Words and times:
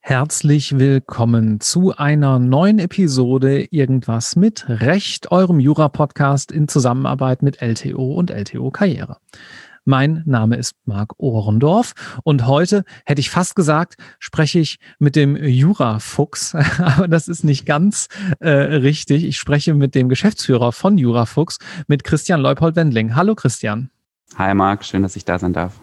Herzlich 0.00 0.78
willkommen 0.78 1.60
zu 1.60 1.96
einer 1.96 2.40
neuen 2.40 2.80
Episode 2.80 3.68
Irgendwas 3.70 4.34
mit 4.34 4.68
Recht, 4.68 5.30
eurem 5.30 5.60
Jura-Podcast 5.60 6.50
in 6.50 6.66
Zusammenarbeit 6.66 7.42
mit 7.42 7.62
LTO 7.62 8.14
und 8.14 8.30
LTO 8.30 8.72
Karriere. 8.72 9.18
Mein 9.84 10.22
Name 10.26 10.56
ist 10.56 10.74
Marc 10.84 11.14
Ohrendorf 11.18 11.94
und 12.22 12.46
heute 12.46 12.84
hätte 13.06 13.20
ich 13.20 13.30
fast 13.30 13.56
gesagt, 13.56 13.94
spreche 14.18 14.58
ich 14.58 14.78
mit 14.98 15.16
dem 15.16 15.36
Jurafuchs, 15.36 16.54
aber 16.78 17.08
das 17.08 17.28
ist 17.28 17.44
nicht 17.44 17.64
ganz 17.64 18.08
äh, 18.40 18.50
richtig. 18.50 19.24
Ich 19.24 19.38
spreche 19.38 19.74
mit 19.74 19.94
dem 19.94 20.08
Geschäftsführer 20.08 20.72
von 20.72 20.98
Jurafuchs, 20.98 21.58
mit 21.88 22.04
Christian 22.04 22.40
Leupold-Wendling. 22.40 23.14
Hallo 23.14 23.34
Christian. 23.34 23.90
Hi 24.36 24.54
Marc, 24.54 24.84
schön, 24.84 25.02
dass 25.02 25.16
ich 25.16 25.24
da 25.24 25.38
sein 25.38 25.52
darf. 25.52 25.80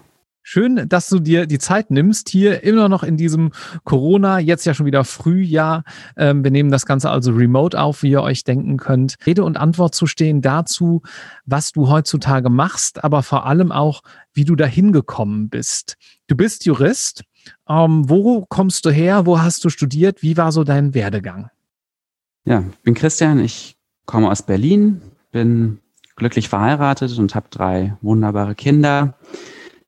Schön, 0.50 0.88
dass 0.88 1.10
du 1.10 1.20
dir 1.20 1.46
die 1.46 1.60
Zeit 1.60 1.92
nimmst, 1.92 2.30
hier 2.30 2.64
immer 2.64 2.88
noch 2.88 3.04
in 3.04 3.18
diesem 3.18 3.52
Corona, 3.84 4.40
jetzt 4.40 4.66
ja 4.66 4.74
schon 4.74 4.86
wieder 4.86 5.04
Frühjahr. 5.04 5.84
Ähm, 6.16 6.42
wir 6.42 6.52
nehmen 6.52 6.72
das 6.72 6.86
Ganze 6.86 7.10
also 7.10 7.34
remote 7.34 7.78
auf, 7.78 8.02
wie 8.02 8.12
ihr 8.12 8.22
euch 8.22 8.46
denken 8.46 8.78
könnt. 8.78 9.18
Rede 9.26 9.44
und 9.44 9.58
Antwort 9.58 9.94
zu 9.94 10.08
stehen 10.08 10.42
dazu, 10.42 11.02
was 11.46 11.74
du 11.74 11.90
heutzutage 11.90 12.50
machst, 12.50 13.04
aber 13.04 13.24
vor 13.24 13.46
allem 13.46 13.74
auch, 13.74 14.04
wie 14.32 14.46
du 14.46 14.56
dahin 14.56 14.94
gekommen 14.94 15.50
bist. 15.50 15.98
Du 16.28 16.38
bist 16.38 16.66
Jurist. 16.66 17.26
Ähm, 17.68 18.10
wo 18.10 18.46
kommst 18.46 18.86
du 18.86 18.90
her? 18.90 19.26
Wo 19.26 19.42
hast 19.42 19.66
du 19.66 19.70
studiert? 19.70 20.22
Wie 20.24 20.38
war 20.38 20.54
so 20.54 20.64
dein 20.64 20.94
Werdegang? 20.94 21.50
Ja, 22.46 22.64
ich 22.72 22.84
bin 22.84 22.94
Christian. 22.94 23.42
Ich 23.42 23.76
komme 24.06 24.32
aus 24.32 24.44
Berlin, 24.44 25.02
bin 25.34 25.80
glücklich 26.16 26.48
verheiratet 26.48 27.20
und 27.20 27.36
habe 27.36 27.48
drei 27.50 27.98
wunderbare 28.02 28.56
Kinder. 28.56 29.14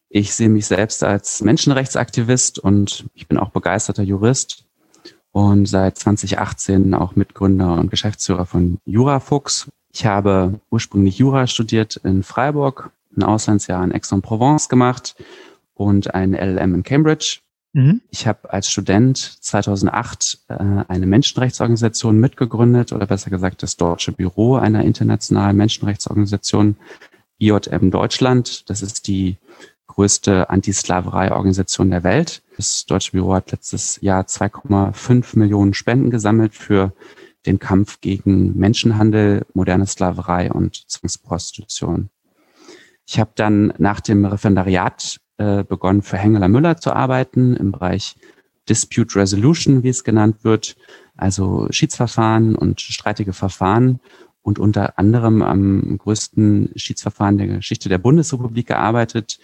Ich 0.09 0.33
sehe 0.33 0.49
mich 0.49 0.65
selbst 0.65 1.03
als 1.03 1.41
Menschenrechtsaktivist 1.41 2.57
und 2.57 3.05
ich 3.13 3.27
bin 3.27 3.37
auch 3.37 3.51
begeisterter 3.51 4.01
Jurist 4.01 4.65
und 5.31 5.67
seit 5.67 5.99
2018 5.99 6.95
auch 6.95 7.15
Mitgründer 7.15 7.75
und 7.75 7.91
Geschäftsführer 7.91 8.47
von 8.47 8.79
Jurafuchs. 8.85 9.69
Ich 9.93 10.07
habe 10.07 10.59
ursprünglich 10.71 11.19
Jura 11.19 11.45
studiert 11.45 11.97
in 11.97 12.23
Freiburg, 12.23 12.91
ein 13.15 13.23
Auslandsjahr 13.23 13.83
in 13.83 13.93
Aix-en-Provence 13.93 14.67
gemacht 14.67 15.15
und 15.75 16.13
ein 16.15 16.33
LLM 16.33 16.73
in 16.73 16.83
Cambridge. 16.83 17.41
Mhm. 17.73 18.01
Ich 18.09 18.25
habe 18.25 18.51
als 18.51 18.69
Student 18.69 19.17
2008 19.17 20.39
äh, 20.47 20.53
eine 20.87 21.05
Menschenrechtsorganisation 21.05 22.19
mitgegründet 22.19 22.93
oder 22.93 23.05
besser 23.05 23.29
gesagt 23.29 23.61
das 23.61 23.77
Deutsche 23.77 24.11
Büro 24.11 24.55
einer 24.55 24.83
internationalen 24.83 25.55
Menschenrechtsorganisation 25.57 26.77
IJM 27.39 27.91
Deutschland. 27.91 28.67
Das 28.69 28.81
ist 28.81 29.07
die 29.07 29.37
größte 29.99 30.49
Antisklaverei-Organisation 30.49 31.91
der 31.91 32.05
Welt. 32.05 32.41
Das 32.55 32.85
Deutsche 32.85 33.11
Büro 33.11 33.33
hat 33.33 33.51
letztes 33.51 33.99
Jahr 33.99 34.23
2,5 34.23 35.37
Millionen 35.37 35.73
Spenden 35.73 36.09
gesammelt 36.09 36.55
für 36.55 36.93
den 37.45 37.59
Kampf 37.59 37.99
gegen 37.99 38.57
Menschenhandel, 38.57 39.45
moderne 39.53 39.85
Sklaverei 39.85 40.53
und 40.53 40.89
Zwangsprostitution. 40.89 42.09
Ich 43.05 43.19
habe 43.19 43.31
dann 43.35 43.73
nach 43.77 43.99
dem 43.99 44.23
Referendariat 44.23 45.19
äh, 45.35 45.65
begonnen, 45.65 46.01
für 46.01 46.15
Hengeler 46.15 46.47
Müller 46.47 46.77
zu 46.77 46.93
arbeiten 46.93 47.57
im 47.57 47.73
Bereich 47.73 48.15
Dispute 48.69 49.19
Resolution, 49.19 49.83
wie 49.83 49.89
es 49.89 50.05
genannt 50.05 50.45
wird, 50.45 50.77
also 51.17 51.67
Schiedsverfahren 51.71 52.55
und 52.55 52.79
streitige 52.79 53.33
Verfahren 53.33 53.99
und 54.43 54.59
unter 54.59 54.97
anderem 54.97 55.41
am 55.41 55.97
größten 55.97 56.71
Schiedsverfahren 56.77 57.37
der 57.37 57.47
Geschichte 57.47 57.89
der 57.89 57.97
Bundesrepublik 57.97 58.67
gearbeitet, 58.67 59.39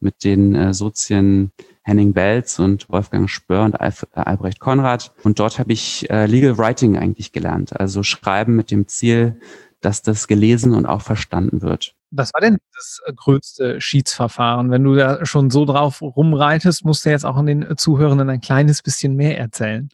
mit 0.00 0.24
den 0.24 0.54
äh, 0.54 0.74
Sozien 0.74 1.52
Henning 1.82 2.12
Belz 2.12 2.58
und 2.58 2.88
Wolfgang 2.90 3.30
Spör 3.30 3.64
und 3.64 3.74
äh, 3.74 3.92
Albrecht 4.14 4.60
Konrad. 4.60 5.12
Und 5.22 5.38
dort 5.38 5.58
habe 5.58 5.72
ich 5.72 6.08
äh, 6.10 6.26
Legal 6.26 6.58
Writing 6.58 6.98
eigentlich 6.98 7.32
gelernt, 7.32 7.78
also 7.78 8.02
Schreiben 8.02 8.56
mit 8.56 8.70
dem 8.70 8.88
Ziel, 8.88 9.40
dass 9.80 10.02
das 10.02 10.26
gelesen 10.26 10.74
und 10.74 10.86
auch 10.86 11.02
verstanden 11.02 11.62
wird. 11.62 11.94
Was 12.10 12.32
war 12.32 12.40
denn 12.40 12.58
das 12.74 13.00
größte 13.14 13.80
Schiedsverfahren? 13.80 14.70
Wenn 14.70 14.82
du 14.82 14.94
da 14.94 15.24
schon 15.26 15.50
so 15.50 15.64
drauf 15.64 16.00
rumreitest, 16.00 16.84
musst 16.84 17.04
du 17.04 17.10
jetzt 17.10 17.24
auch 17.24 17.36
an 17.36 17.46
den 17.46 17.76
Zuhörenden 17.76 18.30
ein 18.30 18.40
kleines 18.40 18.82
bisschen 18.82 19.14
mehr 19.14 19.38
erzählen. 19.38 19.90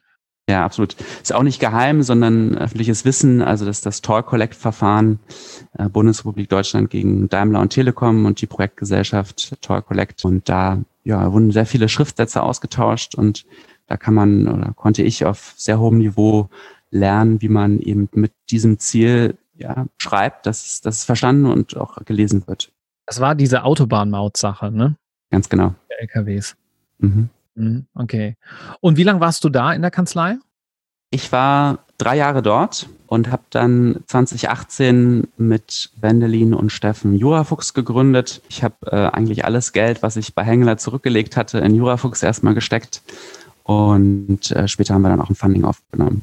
Ja, 0.48 0.64
absolut. 0.64 0.94
Ist 1.22 1.34
auch 1.34 1.42
nicht 1.42 1.58
geheim, 1.58 2.02
sondern 2.02 2.56
öffentliches 2.56 3.06
Wissen. 3.06 3.40
Also 3.40 3.64
das 3.64 3.78
ist 3.78 3.86
das 3.86 4.02
Toll 4.02 4.22
Collect 4.22 4.54
Verfahren 4.54 5.18
äh, 5.78 5.88
Bundesrepublik 5.88 6.50
Deutschland 6.50 6.90
gegen 6.90 7.28
Daimler 7.30 7.60
und 7.60 7.70
Telekom 7.70 8.26
und 8.26 8.40
die 8.42 8.46
Projektgesellschaft 8.46 9.56
Toll 9.62 9.80
Collect. 9.80 10.24
Und 10.24 10.48
da 10.48 10.82
ja, 11.02 11.32
wurden 11.32 11.50
sehr 11.50 11.64
viele 11.64 11.88
Schriftsätze 11.88 12.42
ausgetauscht 12.42 13.14
und 13.14 13.46
da 13.86 13.96
kann 13.96 14.14
man 14.14 14.48
oder 14.48 14.72
konnte 14.74 15.02
ich 15.02 15.24
auf 15.24 15.54
sehr 15.56 15.78
hohem 15.78 15.98
Niveau 15.98 16.48
lernen, 16.90 17.40
wie 17.42 17.48
man 17.48 17.80
eben 17.80 18.08
mit 18.12 18.32
diesem 18.50 18.78
Ziel 18.78 19.36
ja, 19.56 19.86
schreibt, 19.98 20.46
dass 20.46 20.64
es, 20.64 20.80
dass 20.80 20.98
es 20.98 21.04
verstanden 21.04 21.46
und 21.46 21.76
auch 21.76 22.04
gelesen 22.04 22.46
wird. 22.46 22.72
Das 23.06 23.20
war 23.20 23.34
diese 23.34 23.64
Autobahnmaut-Sache, 23.64 24.70
ne? 24.70 24.96
Ganz 25.30 25.48
genau. 25.48 25.74
Der 25.90 26.02
LKWs. 26.02 26.56
Mhm. 26.98 27.28
Mhm, 27.54 27.86
okay. 27.94 28.36
Und 28.80 28.96
wie 28.96 29.04
lange 29.04 29.20
warst 29.20 29.44
du 29.44 29.48
da 29.48 29.72
in 29.72 29.82
der 29.82 29.90
Kanzlei? 29.90 30.36
Ich 31.10 31.30
war 31.30 31.78
drei 31.98 32.16
Jahre 32.16 32.42
dort 32.42 32.88
und 33.06 33.30
habe 33.30 33.44
dann 33.50 34.00
2018 34.06 35.28
mit 35.36 35.90
Wendelin 36.00 36.54
und 36.54 36.70
Steffen 36.70 37.16
Jurafuchs 37.16 37.74
gegründet. 37.74 38.42
Ich 38.48 38.64
habe 38.64 38.74
äh, 38.86 39.06
eigentlich 39.06 39.44
alles 39.44 39.72
Geld, 39.72 40.02
was 40.02 40.16
ich 40.16 40.34
bei 40.34 40.42
Hengler 40.42 40.76
zurückgelegt 40.76 41.36
hatte, 41.36 41.58
in 41.58 41.74
Jurafuchs 41.74 42.22
erstmal 42.22 42.54
gesteckt 42.54 43.02
und 43.64 44.50
äh, 44.50 44.68
später 44.68 44.94
haben 44.94 45.02
wir 45.02 45.08
dann 45.08 45.20
auch 45.20 45.30
ein 45.30 45.34
Funding 45.34 45.64
aufgenommen. 45.64 46.22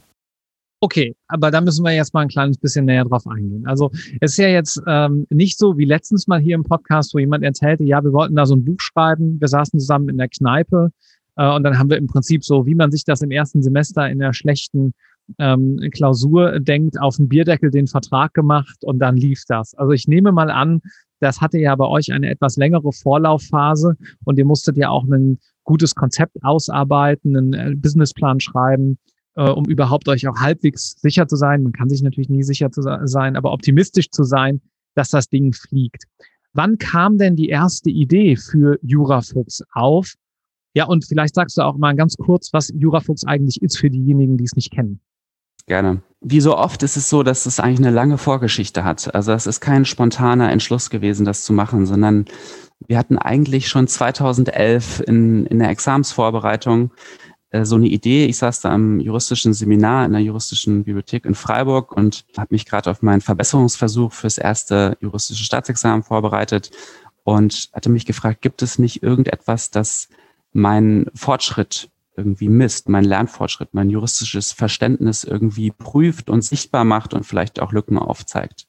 Okay, 0.84 1.16
aber 1.28 1.52
da 1.52 1.62
müssen 1.62 1.84
wir 1.86 1.92
jetzt 1.92 2.14
mal 2.14 2.22
ein 2.22 2.28
kleines 2.28 2.58
bisschen 2.58 2.86
näher 2.86 3.06
drauf 3.06 3.28
eingehen. 3.28 3.68
Also 3.68 3.92
es 4.20 4.32
ist 4.32 4.38
ja 4.38 4.48
jetzt 4.48 4.82
ähm, 4.88 5.28
nicht 5.30 5.60
so 5.60 5.78
wie 5.78 5.86
letztens 5.86 6.28
mal 6.28 6.40
hier 6.40 6.56
im 6.56 6.64
Podcast, 6.64 7.14
wo 7.14 7.20
jemand 7.20 7.44
erzählte, 7.44 7.84
ja, 7.84 8.04
wir 8.04 8.14
wollten 8.14 8.36
da 8.36 8.48
so 8.48 8.56
ein 8.56 8.66
Buch 8.66 8.80
schreiben, 8.80 9.40
wir 9.40 9.48
saßen 9.48 9.80
zusammen 9.80 10.10
in 10.10 10.18
der 10.18 10.28
Kneipe 10.28 10.90
und 11.36 11.64
dann 11.64 11.80
haben 11.80 11.90
wir 11.90 11.98
im 11.98 12.08
Prinzip 12.08 12.44
so, 12.44 12.66
wie 12.66 12.76
man 12.76 12.92
sich 12.92 13.06
das 13.06 13.22
im 13.22 13.32
ersten 13.32 13.64
Semester 13.64 14.10
in 14.10 14.20
der 14.20 14.34
schlechten 14.34 14.94
ähm, 15.40 15.80
Klausur 15.92 16.60
denkt, 16.60 17.00
auf 17.00 17.18
den 17.18 17.30
Bierdeckel 17.30 17.72
den 17.72 17.88
Vertrag 17.88 18.34
gemacht 18.34 18.84
und 18.84 19.00
dann 19.00 19.16
lief 19.18 19.44
das. 19.48 19.74
Also 19.76 19.92
ich 19.92 20.08
nehme 20.08 20.32
mal 20.32 20.50
an, 20.50 20.82
das 21.20 21.40
hatte 21.40 21.60
ja 21.60 21.76
bei 21.76 21.86
euch 21.86 22.12
eine 22.12 22.30
etwas 22.30 22.58
längere 22.58 22.92
Vorlaufphase 22.92 23.96
und 24.26 24.38
ihr 24.38 24.46
musstet 24.46 24.78
ja 24.78 24.90
auch 24.90 25.04
ein 25.04 25.38
gutes 25.64 25.96
Konzept 25.96 26.36
ausarbeiten, 26.44 27.38
einen 27.38 27.54
äh, 27.54 27.76
Businessplan 27.76 28.40
schreiben, 28.40 28.98
äh, 29.36 29.50
um 29.50 29.66
überhaupt 29.66 30.08
euch 30.10 30.28
auch 30.28 30.38
halbwegs 30.38 31.00
sicher 31.00 31.28
zu 31.28 31.36
sein. 31.36 31.64
Man 31.64 31.74
kann 31.74 31.90
sich 31.90 32.02
natürlich 32.02 32.30
nie 32.30 32.44
sicher 32.44 32.72
zu 32.72 32.82
sein, 32.82 33.36
aber 33.36 33.54
optimistisch 33.54 34.10
zu 34.10 34.24
sein, 34.24 34.62
dass 34.96 35.10
das 35.10 35.30
Ding 35.30 35.54
fliegt. 35.54 36.06
Wann 36.54 36.78
kam 36.78 37.18
denn 37.18 37.36
die 37.36 37.48
erste 37.48 37.90
Idee 37.90 38.36
für 38.36 38.78
Jurafuchs 38.82 39.64
auf 39.72 40.16
ja, 40.74 40.86
und 40.86 41.06
vielleicht 41.06 41.36
sagst 41.36 41.58
du 41.58 41.62
auch 41.64 41.78
mal 41.78 41.96
ganz 41.96 42.16
kurz, 42.18 42.54
was 42.54 42.72
Jurafuchs 42.74 43.26
eigentlich 43.26 43.62
ist 43.62 43.78
für 43.78 43.90
diejenigen, 43.90 44.38
die 44.38 44.46
es 44.46 44.56
nicht 44.56 44.72
kennen. 44.72 45.02
Gerne. 45.68 46.02
Wie 46.22 46.42
so 46.42 46.58
oft 46.58 46.84
ist 46.84 46.98
es 46.98 47.10
so, 47.10 47.24
dass 47.24 47.46
es 47.46 47.60
eigentlich 47.60 47.80
eine 47.80 47.96
lange 47.96 48.18
Vorgeschichte 48.18 48.84
hat. 48.84 49.14
Also 49.14 49.32
es 49.32 49.48
ist 49.48 49.60
kein 49.60 49.86
spontaner 49.86 50.52
Entschluss 50.52 50.90
gewesen, 50.90 51.26
das 51.26 51.44
zu 51.44 51.54
machen, 51.54 51.86
sondern 51.86 52.26
wir 52.88 52.98
hatten 52.98 53.18
eigentlich 53.18 53.68
schon 53.68 53.88
2011 53.88 55.04
in, 55.08 55.46
in 55.46 55.60
der 55.60 55.70
Examsvorbereitung 55.70 56.92
äh, 57.52 57.66
so 57.66 57.76
eine 57.76 57.88
Idee. 57.88 58.26
Ich 58.26 58.38
saß 58.38 58.62
da 58.62 58.72
am 58.72 59.00
juristischen 59.00 59.54
Seminar 59.54 60.06
in 60.06 60.14
der 60.14 60.22
juristischen 60.22 60.84
Bibliothek 60.84 61.26
in 61.26 61.36
Freiburg 61.36 61.92
und 61.92 62.26
habe 62.38 62.50
mich 62.52 62.66
gerade 62.66 62.90
auf 62.90 63.02
meinen 63.02 63.22
Verbesserungsversuch 63.22 64.14
fürs 64.14 64.38
erste 64.38 64.98
juristische 65.00 65.44
Staatsexamen 65.44 66.04
vorbereitet 66.04 66.72
und 67.24 67.70
hatte 67.74 67.90
mich 67.90 68.06
gefragt, 68.06 68.42
gibt 68.42 68.62
es 68.62 68.80
nicht 68.80 69.04
irgendetwas, 69.04 69.70
das 69.70 70.10
mein 70.54 71.08
Fortschritt 71.14 71.90
irgendwie 72.16 72.50
misst, 72.50 72.90
mein 72.90 73.06
Lernfortschritt, 73.06 73.70
mein 73.74 73.90
juristisches 73.90 74.52
Verständnis 74.52 75.24
irgendwie 75.24 75.72
prüft 75.72 76.30
und 76.30 76.44
sichtbar 76.44 76.84
macht 76.84 77.14
und 77.14 77.26
vielleicht 77.26 77.60
auch 77.62 77.72
Lücken 77.72 77.98
aufzeigt. 77.98 78.68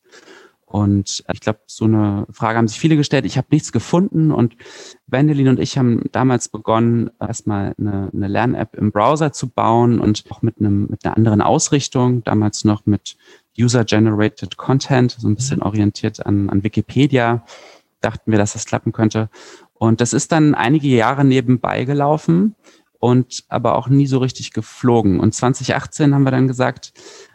Und 0.73 1.23
ich 1.31 1.41
glaube, 1.41 1.59
so 1.67 1.85
eine 1.85 2.27
Frage 2.31 2.57
haben 2.57 2.67
sich 2.67 2.81
viele 2.81 2.97
gestellt. 2.97 3.27
Ich 3.27 3.37
habe 3.37 3.49
nichts 3.51 3.73
gefunden 3.73 4.31
und 4.31 4.57
Wendelin 5.07 5.49
und 5.49 5.61
ich 5.61 5.77
haben 5.77 6.05
damals 6.13 6.49
begonnen, 6.49 7.11
erstmal 7.21 7.75
eine, 7.79 8.09
eine 8.11 8.27
Lern-App 8.27 8.75
im 8.77 8.91
Browser 8.91 9.35
zu 9.35 9.51
bauen 9.51 10.01
und 10.01 10.25
auch 10.31 10.41
mit, 10.41 10.61
einem, 10.61 10.87
mit 10.89 11.05
einer 11.05 11.15
anderen 11.15 11.43
Ausrichtung, 11.43 12.25
damals 12.25 12.65
noch 12.65 12.87
mit 12.87 13.19
User-Generated 13.59 14.57
Content, 14.57 15.15
so 15.19 15.29
ein 15.29 15.35
bisschen 15.35 15.61
orientiert 15.61 16.25
an, 16.25 16.49
an 16.49 16.65
Wikipedia, 16.65 17.45
dachten 18.01 18.31
wir, 18.31 18.39
dass 18.39 18.55
das 18.55 18.65
klappen 18.65 18.93
könnte. 18.93 19.29
Und 19.83 20.01
das 20.01 20.13
ist 20.13 20.31
dann 20.31 20.55
einige 20.55 20.87
Jahre 20.87 21.25
nebenbei 21.25 21.83
gelaufen 21.83 22.55
und 23.01 23.43
aber 23.49 23.77
auch 23.77 23.89
nie 23.89 24.07
so 24.07 24.19
richtig 24.19 24.53
geflogen. 24.53 25.19
Und 25.19 25.35
2018 25.35 26.15
haben 26.15 26.23
wir 26.23 26.31
dann 26.31 26.47
gesagt, 26.47 26.93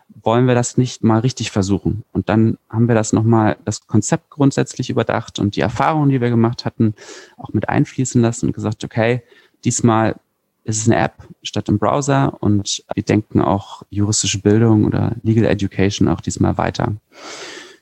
wollen 0.07 0.47
wir 0.47 0.55
das 0.55 0.77
nicht 0.77 1.03
mal 1.03 1.19
richtig 1.19 1.51
versuchen? 1.51 2.05
Und 2.13 2.29
dann 2.29 2.57
haben 2.69 2.87
wir 2.87 2.95
das 2.95 3.11
nochmal, 3.11 3.57
das 3.65 3.85
Konzept 3.85 4.29
grundsätzlich 4.29 4.89
überdacht 4.89 5.39
und 5.39 5.57
die 5.57 5.59
Erfahrungen, 5.59 6.09
die 6.09 6.21
wir 6.21 6.29
gemacht 6.29 6.63
hatten, 6.63 6.93
auch 7.35 7.51
mit 7.51 7.67
einfließen 7.67 8.21
lassen 8.21 8.45
und 8.45 8.53
gesagt, 8.53 8.81
okay, 8.85 9.23
diesmal 9.65 10.15
ist 10.63 10.77
es 10.77 10.87
eine 10.87 11.03
App 11.03 11.27
statt 11.43 11.67
im 11.67 11.77
Browser 11.77 12.37
und 12.39 12.81
wir 12.93 13.03
denken 13.03 13.41
auch 13.41 13.83
juristische 13.89 14.39
Bildung 14.39 14.85
oder 14.85 15.17
Legal 15.21 15.43
Education 15.43 16.07
auch 16.07 16.21
diesmal 16.21 16.57
weiter. 16.57 16.93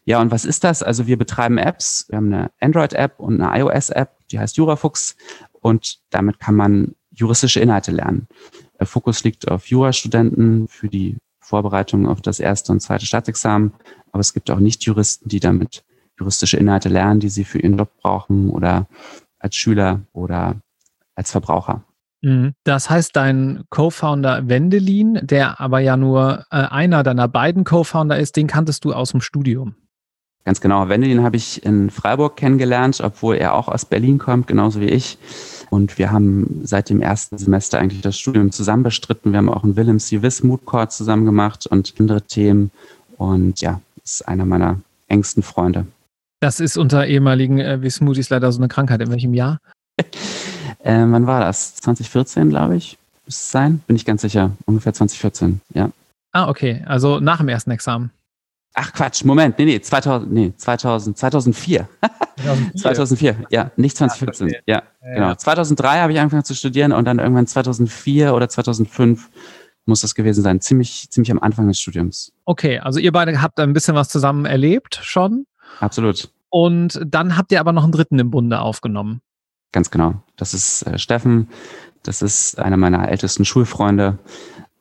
Ja, 0.06 0.22
und 0.22 0.32
was 0.32 0.44
ist 0.46 0.64
das? 0.64 0.82
Also 0.82 1.06
wir 1.06 1.18
betreiben 1.18 1.60
Apps. 1.60 2.06
Wir 2.10 2.18
haben 2.18 2.34
eine 2.34 2.52
Android-App 2.60 3.20
und 3.20 3.40
eine 3.42 3.60
iOS-App, 3.60 4.15
die 4.31 4.39
heißt 4.39 4.57
Jurafuchs 4.57 5.16
und 5.51 6.00
damit 6.10 6.39
kann 6.39 6.56
man 6.56 6.95
juristische 7.12 7.60
Inhalte 7.60 7.92
lernen. 7.92 8.27
Der 8.80 8.88
Fokus 8.88 9.24
liegt 9.24 9.50
auf 9.50 9.68
Jurastudenten 9.68 10.68
für 10.68 10.89
die 10.89 11.18
Vorbereitung 11.39 12.07
auf 12.07 12.22
das 12.22 12.39
erste 12.39 12.72
und 12.72 12.81
zweite 12.81 13.06
Staatsexamen, 13.06 13.74
aber 14.12 14.22
es 14.22 14.33
gibt 14.33 14.50
auch 14.50 14.60
Nicht-Juristen, 14.60 15.30
die 15.30 15.39
damit 15.39 15.83
juristische 16.19 16.57
Inhalte 16.57 16.89
lernen, 16.89 17.19
die 17.19 17.30
sie 17.30 17.44
für 17.44 17.60
ihren 17.60 17.77
Job 17.77 17.92
brauchen 18.01 18.50
oder 18.50 18.88
als 19.39 19.56
Schüler 19.56 20.01
oder 20.13 20.56
als 21.13 21.31
Verbraucher. 21.31 21.83
Mhm. 22.22 22.54
Das 22.63 22.89
heißt, 22.89 23.16
dein 23.16 23.63
Co-Founder 23.69 24.50
Wendelin, 24.50 25.19
der 25.22 25.60
aber 25.60 25.80
ja 25.80 25.98
nur 25.98 26.45
äh, 26.50 26.56
einer 26.56 27.04
deiner 27.04 27.27
beiden 27.27 27.63
Co-Founder 27.63 28.18
ist, 28.18 28.36
den 28.36 28.48
kanntest 28.48 28.83
du 28.86 28.94
aus 28.94 29.12
dem 29.12 29.22
Studium. 29.22 29.75
Ganz 30.46 30.62
genau. 30.62 30.88
Wendelin 30.90 31.24
habe 31.24 31.38
ich 31.38 31.66
in 31.66 31.90
Freiburg 31.90 32.38
kennengelernt, 32.38 33.02
obwohl 33.04 33.36
er 33.36 33.56
auch 33.56 33.68
aus 33.68 33.84
Berlin 33.84 34.20
kommt, 34.20 34.46
genauso 34.46 34.80
wie 34.80 34.86
ich. 34.86 35.18
Und 35.72 35.98
wir 35.98 36.12
haben 36.12 36.62
seit 36.64 36.90
dem 36.90 37.02
ersten 37.02 37.40
Semester 37.40 37.80
eigentlich 37.80 38.02
das 38.02 38.18
Studium 38.18 38.52
zusammen 38.52 38.84
bestritten. 38.84 39.32
Wir 39.32 39.40
haben 39.40 39.50
auch 39.50 39.64
einen 39.64 39.76
Willem 39.76 40.00
Civis 40.00 40.44
Mood 40.44 40.66
Court 40.66 40.92
zusammen 40.92 41.26
gemacht 41.26 41.66
und 41.66 41.96
andere 42.00 42.22
Themen. 42.22 42.70
Und 43.18 43.60
ja, 43.62 43.82
ist 44.04 44.28
einer 44.28 44.46
meiner 44.46 44.80
engsten 45.08 45.42
Freunde. 45.42 45.88
Das 46.42 46.60
ist 46.60 46.78
unter 46.78 47.08
ehemaligen 47.08 47.60
äh, 47.60 47.82
Wismutis 47.82 48.30
leider 48.30 48.52
so 48.52 48.60
eine 48.60 48.68
Krankheit. 48.68 49.02
In 49.02 49.10
welchem 49.10 49.34
Jahr? 49.34 49.58
äh, 49.98 50.06
wann 50.84 51.26
war 51.26 51.40
das? 51.40 51.76
2014, 51.78 52.52
glaube 52.52 52.76
ich. 52.76 53.00
Muss 53.26 53.40
es 53.40 53.52
sein? 53.52 53.82
Bin 53.88 53.96
ich 53.96 54.06
ganz 54.06 54.22
sicher. 54.22 54.52
Ungefähr 54.66 54.94
2014, 54.94 55.62
ja. 55.74 55.90
Ah, 56.34 56.50
okay. 56.50 56.84
Also 56.86 57.20
nach 57.20 57.38
dem 57.38 57.50
ersten 57.50 57.72
Examen. 57.72 58.12
Ach 58.77 58.92
Quatsch, 58.92 59.24
Moment, 59.24 59.57
nee, 59.57 59.66
nee, 59.66 59.80
2000, 59.80 60.31
nee, 60.31 60.54
2000, 60.56 61.18
2004. 61.18 61.88
2004, 62.36 62.81
2004 62.81 63.36
ja, 63.50 63.72
nicht 63.77 63.95
2014, 63.95 64.50
ja, 64.50 64.56
ja, 64.66 64.83
ja 65.01 65.13
genau. 65.13 65.36
2003 65.36 66.00
habe 66.01 66.12
ich 66.12 66.19
angefangen 66.19 66.44
zu 66.44 66.54
studieren 66.54 66.92
und 66.92 67.06
dann 67.06 67.19
irgendwann 67.19 67.48
2004 67.48 68.33
oder 68.33 68.50
2005 68.50 69.30
muss 69.86 70.01
das 70.01 70.16
gewesen 70.16 70.44
sein, 70.44 70.60
ziemlich, 70.60 71.10
ziemlich 71.10 71.31
am 71.31 71.39
Anfang 71.39 71.68
des 71.68 71.80
Studiums. 71.80 72.33
Okay, 72.44 72.80
also 72.80 73.00
ihr 73.00 73.12
beide 73.12 73.42
habt 73.42 73.60
ein 73.60 73.74
bisschen 73.74 73.95
was 73.95 74.10
zusammen 74.10 74.45
erlebt 74.45 75.00
schon. 75.01 75.45
Absolut. 75.80 76.30
Und 76.50 77.00
dann 77.06 77.38
habt 77.38 77.51
ihr 77.51 77.60
aber 77.60 77.72
noch 77.72 77.83
einen 77.83 77.92
dritten 77.92 78.19
im 78.19 78.31
Bunde 78.31 78.60
aufgenommen. 78.60 79.22
Ganz 79.72 79.92
genau. 79.92 80.24
Das 80.36 80.54
ist 80.54 80.83
äh, 80.83 80.98
Steffen. 80.98 81.50
Das 82.04 82.22
ist 82.22 82.60
einer 82.60 82.77
meiner 82.77 83.10
ältesten 83.10 83.45
Schulfreunde 83.45 84.19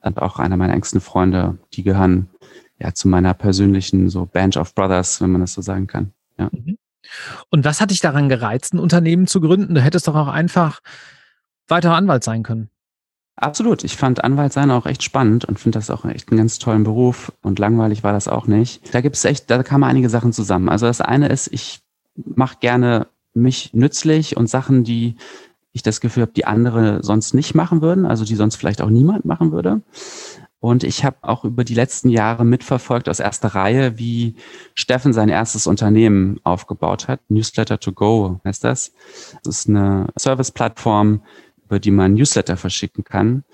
und 0.02 0.20
auch 0.20 0.38
einer 0.38 0.56
meiner 0.56 0.74
engsten 0.74 1.00
Freunde. 1.00 1.58
Die 1.72 1.82
gehören 1.82 2.28
ja, 2.78 2.92
zu 2.92 3.08
meiner 3.08 3.34
persönlichen 3.34 4.08
so 4.10 4.26
Band 4.26 4.56
of 4.56 4.74
Brothers, 4.74 5.20
wenn 5.20 5.30
man 5.30 5.40
das 5.40 5.54
so 5.54 5.62
sagen 5.62 5.86
kann. 5.86 6.12
Ja. 6.38 6.50
Mhm. 6.52 6.78
Und 7.50 7.64
was 7.64 7.80
hat 7.80 7.90
dich 7.90 8.00
daran 8.00 8.28
gereizt, 8.28 8.74
ein 8.74 8.78
Unternehmen 8.78 9.26
zu 9.26 9.40
gründen? 9.40 9.74
Du 9.74 9.80
hättest 9.80 10.08
doch 10.08 10.14
auch 10.14 10.28
einfach 10.28 10.80
weiterer 11.68 11.96
Anwalt 11.96 12.24
sein 12.24 12.42
können. 12.42 12.70
Absolut. 13.36 13.82
Ich 13.82 13.96
fand 13.96 14.22
Anwalt 14.22 14.52
sein 14.52 14.70
auch 14.70 14.86
echt 14.86 15.02
spannend 15.02 15.44
und 15.44 15.58
finde 15.58 15.78
das 15.78 15.90
auch 15.90 16.04
echt 16.04 16.30
einen 16.30 16.38
ganz 16.38 16.58
tollen 16.58 16.84
Beruf 16.84 17.32
und 17.42 17.58
langweilig 17.58 18.04
war 18.04 18.12
das 18.12 18.28
auch 18.28 18.46
nicht. 18.46 18.94
Da 18.94 19.00
gibt 19.00 19.16
es 19.16 19.24
echt, 19.24 19.50
da 19.50 19.62
kamen 19.62 19.84
einige 19.84 20.08
Sachen 20.08 20.32
zusammen. 20.32 20.68
Also 20.68 20.86
das 20.86 21.00
eine 21.00 21.28
ist, 21.28 21.48
ich 21.52 21.80
mache 22.14 22.58
gerne 22.60 23.08
mich 23.34 23.74
nützlich 23.74 24.36
und 24.36 24.48
Sachen, 24.48 24.84
die 24.84 25.16
ich 25.72 25.82
das 25.82 26.00
Gefühl 26.00 26.22
habe, 26.22 26.32
die 26.32 26.46
andere 26.46 27.02
sonst 27.02 27.34
nicht 27.34 27.56
machen 27.56 27.82
würden, 27.82 28.06
also 28.06 28.24
die 28.24 28.36
sonst 28.36 28.54
vielleicht 28.54 28.80
auch 28.80 28.90
niemand 28.90 29.24
machen 29.24 29.50
würde. 29.50 29.82
Und 30.64 30.82
ich 30.82 31.04
habe 31.04 31.18
auch 31.20 31.44
über 31.44 31.62
die 31.62 31.74
letzten 31.74 32.08
Jahre 32.08 32.42
mitverfolgt 32.46 33.10
aus 33.10 33.20
erster 33.20 33.48
Reihe, 33.48 33.98
wie 33.98 34.36
Steffen 34.74 35.12
sein 35.12 35.28
erstes 35.28 35.66
Unternehmen 35.66 36.40
aufgebaut 36.42 37.06
hat. 37.06 37.20
Newsletter 37.28 37.78
to 37.78 37.92
Go 37.92 38.40
heißt 38.46 38.64
das. 38.64 38.94
Das 39.42 39.58
ist 39.58 39.68
eine 39.68 40.06
Service-Plattform, 40.18 41.22
über 41.66 41.78
die 41.78 41.90
man 41.90 42.14
Newsletter 42.14 42.56
verschicken 42.56 43.04
kann. 43.04 43.44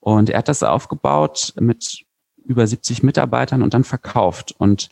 Und 0.00 0.30
er 0.30 0.38
hat 0.38 0.48
das 0.48 0.62
aufgebaut 0.62 1.52
mit 1.60 2.06
über 2.46 2.66
70 2.66 3.02
Mitarbeitern 3.02 3.62
und 3.62 3.74
dann 3.74 3.84
verkauft. 3.84 4.54
Und 4.56 4.88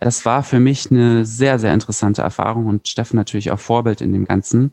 das 0.00 0.24
war 0.26 0.42
für 0.42 0.58
mich 0.58 0.90
eine 0.90 1.24
sehr, 1.24 1.60
sehr 1.60 1.72
interessante 1.72 2.22
Erfahrung 2.22 2.66
und 2.66 2.88
Steffen 2.88 3.16
natürlich 3.16 3.52
auch 3.52 3.60
Vorbild 3.60 4.00
in 4.00 4.12
dem 4.12 4.24
Ganzen. 4.24 4.72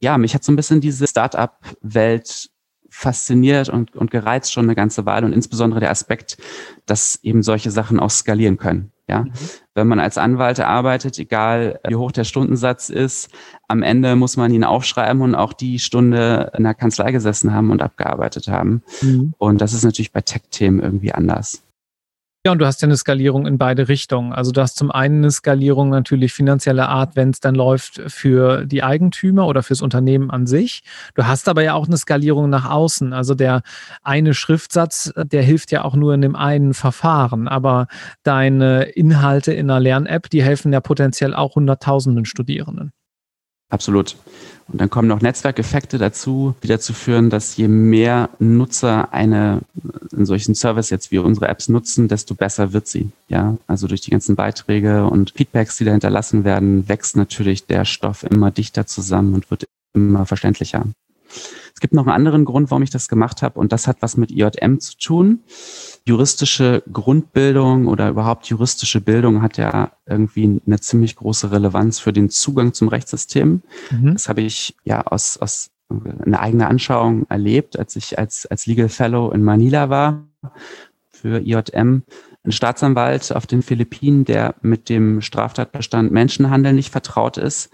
Ja, 0.00 0.18
mich 0.18 0.34
hat 0.34 0.44
so 0.44 0.52
ein 0.52 0.56
bisschen 0.56 0.82
diese 0.82 1.06
Startup-Welt 1.06 2.50
fasziniert 2.88 3.68
und, 3.68 3.94
und 3.94 4.10
gereizt 4.10 4.52
schon 4.52 4.64
eine 4.64 4.74
ganze 4.74 5.06
Weile 5.06 5.26
und 5.26 5.32
insbesondere 5.32 5.80
der 5.80 5.90
Aspekt, 5.90 6.38
dass 6.86 7.18
eben 7.22 7.42
solche 7.42 7.70
Sachen 7.70 8.00
auch 8.00 8.10
skalieren 8.10 8.56
können. 8.56 8.92
Ja, 9.08 9.22
mhm. 9.22 9.32
wenn 9.74 9.88
man 9.88 10.00
als 10.00 10.18
Anwalt 10.18 10.60
arbeitet, 10.60 11.18
egal 11.18 11.80
wie 11.88 11.96
hoch 11.96 12.12
der 12.12 12.24
Stundensatz 12.24 12.90
ist, 12.90 13.30
am 13.66 13.82
Ende 13.82 14.16
muss 14.16 14.36
man 14.36 14.52
ihn 14.52 14.64
aufschreiben 14.64 15.22
und 15.22 15.34
auch 15.34 15.54
die 15.54 15.78
Stunde 15.78 16.52
in 16.56 16.64
der 16.64 16.74
Kanzlei 16.74 17.10
gesessen 17.10 17.54
haben 17.54 17.70
und 17.70 17.80
abgearbeitet 17.80 18.48
haben. 18.48 18.82
Mhm. 19.00 19.32
Und 19.38 19.62
das 19.62 19.72
ist 19.72 19.84
natürlich 19.84 20.12
bei 20.12 20.20
Tech-Themen 20.20 20.80
irgendwie 20.80 21.12
anders. 21.12 21.62
Ja, 22.46 22.52
und 22.52 22.60
du 22.60 22.66
hast 22.66 22.80
ja 22.82 22.86
eine 22.86 22.96
Skalierung 22.96 23.46
in 23.46 23.58
beide 23.58 23.88
Richtungen. 23.88 24.32
Also 24.32 24.52
du 24.52 24.60
hast 24.60 24.76
zum 24.76 24.92
einen 24.92 25.18
eine 25.18 25.30
Skalierung 25.32 25.90
natürlich 25.90 26.32
finanzieller 26.32 26.88
Art, 26.88 27.16
wenn 27.16 27.30
es 27.30 27.40
dann 27.40 27.56
läuft 27.56 28.00
für 28.06 28.64
die 28.64 28.84
Eigentümer 28.84 29.48
oder 29.48 29.64
fürs 29.64 29.82
Unternehmen 29.82 30.30
an 30.30 30.46
sich. 30.46 30.82
Du 31.14 31.26
hast 31.26 31.48
aber 31.48 31.64
ja 31.64 31.74
auch 31.74 31.88
eine 31.88 31.96
Skalierung 31.96 32.48
nach 32.48 32.70
außen. 32.70 33.12
Also 33.12 33.34
der 33.34 33.62
eine 34.02 34.34
Schriftsatz, 34.34 35.12
der 35.16 35.42
hilft 35.42 35.72
ja 35.72 35.84
auch 35.84 35.96
nur 35.96 36.14
in 36.14 36.22
dem 36.22 36.36
einen 36.36 36.74
Verfahren. 36.74 37.48
Aber 37.48 37.88
deine 38.22 38.84
Inhalte 38.84 39.52
in 39.52 39.68
einer 39.68 39.80
Lern-App, 39.80 40.30
die 40.30 40.42
helfen 40.42 40.72
ja 40.72 40.80
potenziell 40.80 41.34
auch 41.34 41.56
Hunderttausenden 41.56 42.24
Studierenden. 42.24 42.92
Absolut. 43.70 44.16
Und 44.68 44.80
dann 44.80 44.90
kommen 44.90 45.08
noch 45.08 45.20
Netzwerkeffekte 45.20 45.98
dazu, 45.98 46.54
die 46.62 46.68
dazu 46.68 46.92
führen, 46.92 47.30
dass 47.30 47.56
je 47.56 47.68
mehr 47.68 48.30
Nutzer 48.38 49.12
eine, 49.12 49.60
einen 50.12 50.26
solchen 50.26 50.54
Service 50.54 50.90
jetzt 50.90 51.10
wie 51.10 51.18
unsere 51.18 51.48
Apps 51.48 51.68
nutzen, 51.68 52.08
desto 52.08 52.34
besser 52.34 52.72
wird 52.72 52.86
sie. 52.86 53.10
Ja, 53.28 53.56
also 53.66 53.86
durch 53.86 54.02
die 54.02 54.10
ganzen 54.10 54.36
Beiträge 54.36 55.06
und 55.06 55.32
Feedbacks, 55.36 55.78
die 55.78 55.84
da 55.84 55.92
hinterlassen 55.92 56.44
werden, 56.44 56.88
wächst 56.88 57.16
natürlich 57.16 57.66
der 57.66 57.84
Stoff 57.86 58.24
immer 58.24 58.50
dichter 58.50 58.86
zusammen 58.86 59.34
und 59.34 59.50
wird 59.50 59.64
immer 59.94 60.26
verständlicher. 60.26 60.84
Es 61.74 61.80
gibt 61.80 61.94
noch 61.94 62.06
einen 62.06 62.14
anderen 62.14 62.44
Grund, 62.44 62.70
warum 62.70 62.82
ich 62.82 62.90
das 62.90 63.08
gemacht 63.08 63.42
habe, 63.42 63.58
und 63.58 63.72
das 63.72 63.86
hat 63.86 63.98
was 64.00 64.16
mit 64.16 64.30
IJM 64.30 64.80
zu 64.80 64.98
tun. 64.98 65.40
Juristische 66.04 66.82
Grundbildung 66.92 67.86
oder 67.86 68.08
überhaupt 68.08 68.46
juristische 68.46 69.00
Bildung 69.00 69.42
hat 69.42 69.58
ja 69.58 69.92
irgendwie 70.06 70.60
eine 70.66 70.80
ziemlich 70.80 71.16
große 71.16 71.50
Relevanz 71.50 71.98
für 71.98 72.12
den 72.12 72.30
Zugang 72.30 72.72
zum 72.72 72.88
Rechtssystem. 72.88 73.62
Mhm. 73.90 74.12
Das 74.12 74.28
habe 74.28 74.42
ich 74.42 74.76
ja 74.84 75.02
aus, 75.02 75.36
aus 75.38 75.70
einer 75.88 76.40
eigenen 76.40 76.66
Anschauung 76.66 77.26
erlebt, 77.28 77.78
als 77.78 77.96
ich 77.96 78.18
als, 78.18 78.46
als 78.46 78.66
Legal 78.66 78.88
Fellow 78.88 79.30
in 79.30 79.42
Manila 79.42 79.90
war 79.90 80.26
für 81.10 81.40
IJM. 81.40 82.02
Ein 82.44 82.52
Staatsanwalt 82.52 83.32
auf 83.32 83.46
den 83.46 83.62
Philippinen, 83.62 84.24
der 84.24 84.54
mit 84.62 84.88
dem 84.88 85.20
Straftatbestand 85.20 86.12
Menschenhandel 86.12 86.72
nicht 86.72 86.90
vertraut 86.90 87.36
ist, 87.36 87.70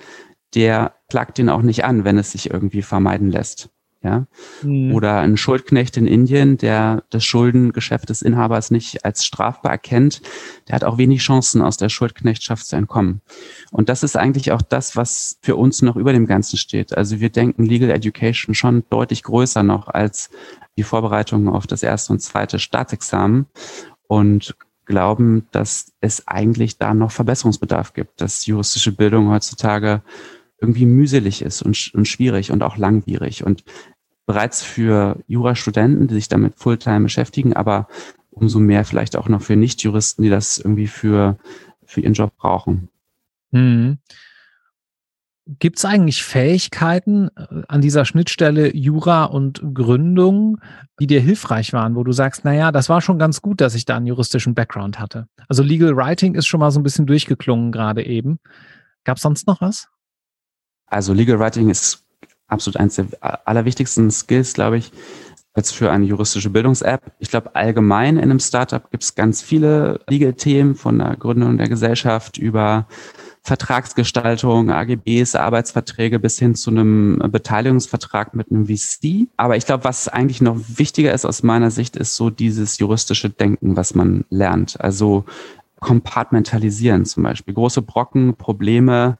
der 0.55 0.95
klagt 1.09 1.39
ihn 1.39 1.49
auch 1.49 1.63
nicht 1.63 1.85
an, 1.85 2.05
wenn 2.05 2.19
es 2.19 2.33
sich 2.33 2.51
irgendwie 2.51 2.83
vermeiden 2.83 3.31
lässt 3.31 3.71
ja. 4.05 4.27
Mhm. 4.63 4.95
Oder 4.95 5.21
ein 5.21 5.37
Schuldknecht 5.37 5.97
in 5.97 6.07
Indien, 6.07 6.59
der 6.59 7.03
das 7.11 7.25
Schuldengeschäft 7.25 8.11
des 8.11 8.23
Inhabers 8.23 8.71
nicht 8.71 9.05
als 9.05 9.25
strafbar 9.25 9.73
erkennt, 9.73 10.21
der 10.69 10.77
hat 10.77 10.85
auch 10.85 10.99
wenig 10.99 11.23
Chancen, 11.23 11.63
aus 11.63 11.77
der 11.77 11.89
Schuldknechtschaft 11.89 12.67
zu 12.67 12.77
entkommen. 12.77 13.23
Und 13.73 13.89
das 13.89 14.03
ist 14.03 14.17
eigentlich 14.17 14.53
auch 14.53 14.63
das, 14.63 14.95
was 14.95 15.39
für 15.43 15.57
uns 15.57 15.83
noch 15.83 15.97
über 15.97 16.13
dem 16.13 16.27
Ganzen 16.27 16.59
steht. 16.59 16.97
Also 16.97 17.19
wir 17.19 17.31
denken 17.31 17.65
Legal 17.65 17.91
Education 17.91 18.55
schon 18.55 18.85
deutlich 18.91 19.23
größer 19.23 19.63
noch 19.63 19.89
als 19.89 20.31
die 20.77 20.83
Vorbereitung 20.83 21.49
auf 21.49 21.67
das 21.67 21.83
erste 21.83 22.13
und 22.13 22.21
zweite 22.21 22.59
Staatsexamen 22.59 23.47
und 24.07 24.55
glauben, 24.85 25.47
dass 25.51 25.93
es 26.01 26.29
eigentlich 26.29 26.77
da 26.77 26.93
noch 26.93 27.11
Verbesserungsbedarf 27.11 27.95
gibt, 27.95 28.21
dass 28.21 28.45
juristische 28.45 28.93
Bildung 28.93 29.31
heutzutage 29.31 30.03
irgendwie 30.61 30.87
mühselig 30.87 31.43
ist 31.43 31.63
und, 31.63 31.93
und 31.95 32.09
schwierig 32.09 32.51
und 32.51 32.63
auch 32.63 32.77
langwierig. 32.77 33.45
Und 33.45 33.65
bereits 34.27 34.63
für 34.63 35.19
Jurastudenten, 35.27 36.09
die 36.09 36.15
sich 36.15 36.29
damit 36.29 36.55
Fulltime 36.57 37.03
beschäftigen, 37.03 37.55
aber 37.55 37.89
umso 38.31 38.59
mehr 38.59 38.85
vielleicht 38.85 39.17
auch 39.17 39.29
noch 39.29 39.43
für 39.43 39.57
Nichtjuristen, 39.57 40.23
die 40.25 40.31
das 40.31 40.59
irgendwie 40.59 40.87
für, 40.87 41.37
für 41.85 42.01
ihren 42.01 42.15
Job 42.15 42.33
brauchen. 42.37 42.89
Mhm. 43.51 43.99
Gibt 45.47 45.77
es 45.77 45.85
eigentlich 45.85 46.25
Fähigkeiten 46.25 47.29
äh, 47.37 47.63
an 47.69 47.83
dieser 47.83 48.07
Schnittstelle 48.07 48.75
Jura 48.75 49.25
und 49.25 49.61
Gründung, 49.75 50.59
die 50.99 51.07
dir 51.07 51.21
hilfreich 51.21 51.75
waren, 51.75 51.97
wo 51.97 52.03
du 52.03 52.13
sagst, 52.13 52.47
naja, 52.47 52.73
das 52.73 52.89
war 52.89 53.03
schon 53.03 53.19
ganz 53.19 53.43
gut, 53.43 53.61
dass 53.61 53.75
ich 53.75 53.85
da 53.85 53.97
einen 53.97 54.07
juristischen 54.07 54.55
Background 54.55 54.99
hatte? 54.99 55.29
Also 55.47 55.63
Legal 55.63 55.97
Writing 55.97 56.35
ist 56.35 56.47
schon 56.47 56.61
mal 56.61 56.71
so 56.71 56.81
ein 56.81 56.83
bisschen 56.83 57.07
durchgeklungen 57.07 57.73
gerade 57.73 58.05
eben. 58.07 58.39
Gab 59.05 59.19
es 59.19 59.23
sonst 59.23 59.47
noch 59.47 59.61
was? 59.61 59.89
Also 60.87 61.13
Legal 61.13 61.39
Writing 61.39 61.69
ist 61.69 62.04
absolut 62.49 62.77
eines 62.79 62.97
der 62.97 63.07
allerwichtigsten 63.49 64.11
Skills, 64.11 64.55
glaube 64.55 64.79
ich, 64.79 64.93
als 65.55 65.71
für 65.71 65.91
eine 65.91 66.05
juristische 66.05 66.51
Bildungs-App. 66.51 67.13
Ich 67.21 67.31
glaube, 67.31 67.55
allgemein 67.55 68.17
in 68.17 68.25
einem 68.25 68.41
Startup 68.41 68.91
gibt 68.91 69.05
es 69.05 69.15
ganz 69.15 69.41
viele 69.41 70.01
Legal-Themen 70.09 70.75
von 70.75 70.99
der 70.99 71.17
Gründung 71.17 71.59
der 71.59 71.69
Gesellschaft 71.69 72.39
über 72.39 72.87
Vertragsgestaltung, 73.43 74.71
AGBs, 74.71 75.35
Arbeitsverträge 75.35 76.19
bis 76.19 76.39
hin 76.39 76.55
zu 76.55 76.71
einem 76.71 77.19
Beteiligungsvertrag 77.31 78.35
mit 78.35 78.51
einem 78.51 78.67
VC. 78.67 79.29
Aber 79.37 79.57
ich 79.57 79.67
glaube, 79.67 79.85
was 79.85 80.09
eigentlich 80.09 80.41
noch 80.41 80.59
wichtiger 80.77 81.13
ist 81.13 81.27
aus 81.27 81.43
meiner 81.43 81.71
Sicht, 81.71 81.95
ist 81.97 82.17
so 82.17 82.31
dieses 82.31 82.79
juristische 82.79 83.29
Denken, 83.29 83.77
was 83.77 83.95
man 83.95 84.25
lernt. 84.31 84.81
Also 84.81 85.25
kompartmentalisieren 85.79 87.05
zum 87.05 87.23
Beispiel. 87.23 87.53
Große 87.53 87.83
Brocken, 87.83 88.35
Probleme 88.37 89.19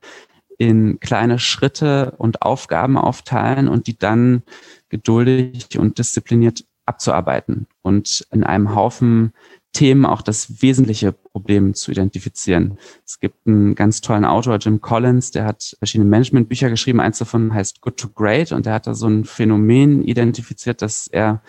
in 0.59 1.01
kleine 1.01 1.39
Schritte 1.39 2.15
und 2.19 2.43
Aufgaben 2.43 2.97
aufteilen 2.97 3.69
und 3.69 3.87
die 3.87 3.99
dann 3.99 4.43
geduldig 4.89 5.79
und 5.79 5.99
diszipliniert 5.99 6.65
abzuarbeiten 6.87 7.67
und 7.83 8.27
in 8.31 8.45
einem 8.45 8.75
Haufen 8.75 9.33
Themen 9.75 10.07
auch 10.07 10.23
das 10.23 10.63
wesentliche 10.63 11.13
Problem 11.13 11.75
zu 11.75 11.91
identifizieren. 11.91 12.79
Es 13.05 13.19
gibt 13.19 13.47
einen 13.47 13.75
ganz 13.75 14.01
tollen 14.01 14.25
Autor, 14.25 14.59
Jim 14.59 14.81
Collins, 14.81 15.33
der 15.33 15.45
hat 15.45 15.75
verschiedene 15.79 16.09
Managementbücher 16.09 16.71
geschrieben. 16.71 17.01
Eins 17.01 17.19
davon 17.19 17.53
heißt 17.53 17.81
Good 17.81 17.97
to 17.97 18.09
Great 18.09 18.53
und 18.53 18.67
der 18.67 18.75
hat 18.75 18.87
da 18.87 18.95
so 18.95 19.09
ein 19.09 19.25
Phänomen 19.25 20.05
identifiziert, 20.05 20.81
das 20.81 21.09
er 21.09 21.43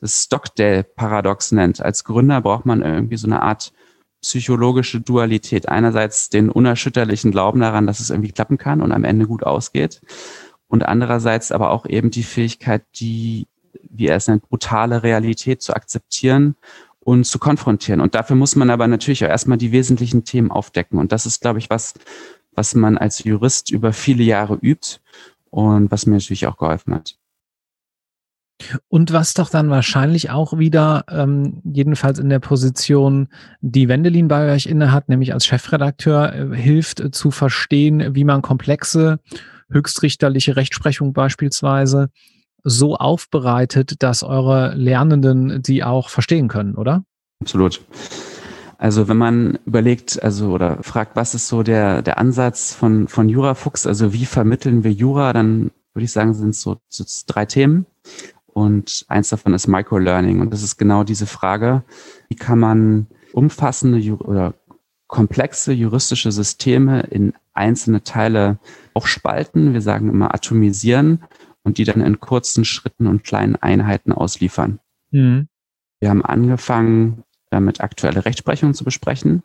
das 0.00 0.24
Stockdale-Paradox 0.24 1.52
nennt. 1.52 1.80
Als 1.80 2.04
Gründer 2.04 2.40
braucht 2.40 2.66
man 2.66 2.82
irgendwie 2.82 3.16
so 3.16 3.28
eine 3.28 3.42
Art 3.42 3.72
psychologische 4.20 5.00
Dualität. 5.00 5.68
Einerseits 5.68 6.28
den 6.28 6.50
unerschütterlichen 6.50 7.30
Glauben 7.30 7.60
daran, 7.60 7.86
dass 7.86 8.00
es 8.00 8.10
irgendwie 8.10 8.32
klappen 8.32 8.58
kann 8.58 8.82
und 8.82 8.92
am 8.92 9.04
Ende 9.04 9.26
gut 9.26 9.44
ausgeht. 9.44 10.00
Und 10.68 10.84
andererseits 10.84 11.52
aber 11.52 11.70
auch 11.70 11.86
eben 11.86 12.10
die 12.10 12.22
Fähigkeit, 12.22 12.84
die, 12.96 13.46
wie 13.90 14.06
er 14.06 14.16
es 14.16 14.28
nennt, 14.28 14.48
brutale 14.48 15.02
Realität 15.02 15.62
zu 15.62 15.74
akzeptieren 15.74 16.56
und 17.00 17.24
zu 17.24 17.38
konfrontieren. 17.38 18.00
Und 18.00 18.14
dafür 18.14 18.36
muss 18.36 18.54
man 18.54 18.70
aber 18.70 18.86
natürlich 18.86 19.24
auch 19.24 19.30
erstmal 19.30 19.58
die 19.58 19.72
wesentlichen 19.72 20.24
Themen 20.24 20.50
aufdecken. 20.50 20.98
Und 20.98 21.12
das 21.12 21.24
ist, 21.24 21.40
glaube 21.40 21.58
ich, 21.58 21.70
was, 21.70 21.94
was 22.52 22.74
man 22.74 22.98
als 22.98 23.24
Jurist 23.24 23.70
über 23.70 23.92
viele 23.92 24.24
Jahre 24.24 24.58
übt 24.60 24.98
und 25.50 25.90
was 25.90 26.06
mir 26.06 26.16
natürlich 26.16 26.46
auch 26.46 26.58
geholfen 26.58 26.94
hat. 26.94 27.17
Und 28.88 29.12
was 29.12 29.34
doch 29.34 29.50
dann 29.50 29.70
wahrscheinlich 29.70 30.30
auch 30.30 30.58
wieder, 30.58 31.04
ähm, 31.10 31.62
jedenfalls 31.64 32.18
in 32.18 32.28
der 32.28 32.40
Position, 32.40 33.28
die 33.60 33.88
Wendelin 33.88 34.28
bei 34.28 34.52
euch 34.52 34.66
innehat, 34.66 35.08
nämlich 35.08 35.32
als 35.32 35.46
Chefredakteur, 35.46 36.32
äh, 36.32 36.56
hilft 36.56 37.00
äh, 37.00 37.10
zu 37.10 37.30
verstehen, 37.30 38.14
wie 38.14 38.24
man 38.24 38.42
komplexe, 38.42 39.20
höchstrichterliche 39.70 40.56
Rechtsprechung 40.56 41.12
beispielsweise 41.12 42.08
so 42.64 42.96
aufbereitet, 42.96 44.02
dass 44.02 44.22
eure 44.22 44.74
Lernenden 44.74 45.62
sie 45.64 45.84
auch 45.84 46.08
verstehen 46.08 46.48
können, 46.48 46.74
oder? 46.74 47.04
Absolut. 47.40 47.80
Also 48.78 49.08
wenn 49.08 49.16
man 49.16 49.58
überlegt, 49.66 50.22
also 50.22 50.50
oder 50.50 50.82
fragt, 50.82 51.16
was 51.16 51.34
ist 51.34 51.48
so 51.48 51.62
der, 51.62 52.02
der 52.02 52.18
Ansatz 52.18 52.74
von, 52.74 53.08
von 53.08 53.28
Jurafuchs, 53.28 53.86
also 53.86 54.12
wie 54.12 54.24
vermitteln 54.24 54.84
wir 54.84 54.92
Jura, 54.92 55.32
dann 55.32 55.70
würde 55.94 56.04
ich 56.04 56.12
sagen, 56.12 56.32
sind 56.32 56.50
es 56.50 56.62
so, 56.62 56.76
so 56.88 57.04
drei 57.26 57.44
Themen. 57.44 57.86
Und 58.58 59.04
eins 59.06 59.28
davon 59.28 59.54
ist 59.54 59.68
Microlearning. 59.68 60.40
Und 60.40 60.52
das 60.52 60.64
ist 60.64 60.78
genau 60.78 61.04
diese 61.04 61.26
Frage, 61.26 61.84
wie 62.28 62.34
kann 62.34 62.58
man 62.58 63.06
umfassende 63.32 64.16
oder 64.16 64.54
komplexe 65.06 65.72
juristische 65.72 66.32
Systeme 66.32 67.02
in 67.02 67.34
einzelne 67.54 68.02
Teile 68.02 68.58
aufspalten. 68.94 69.74
Wir 69.74 69.80
sagen 69.80 70.08
immer 70.08 70.34
atomisieren 70.34 71.22
und 71.62 71.78
die 71.78 71.84
dann 71.84 72.00
in 72.00 72.18
kurzen 72.18 72.64
Schritten 72.64 73.06
und 73.06 73.22
kleinen 73.22 73.54
Einheiten 73.54 74.12
ausliefern. 74.12 74.80
Mhm. 75.12 75.46
Wir 76.00 76.10
haben 76.10 76.24
angefangen, 76.24 77.22
damit 77.50 77.80
aktuelle 77.80 78.24
Rechtsprechung 78.24 78.74
zu 78.74 78.82
besprechen, 78.82 79.44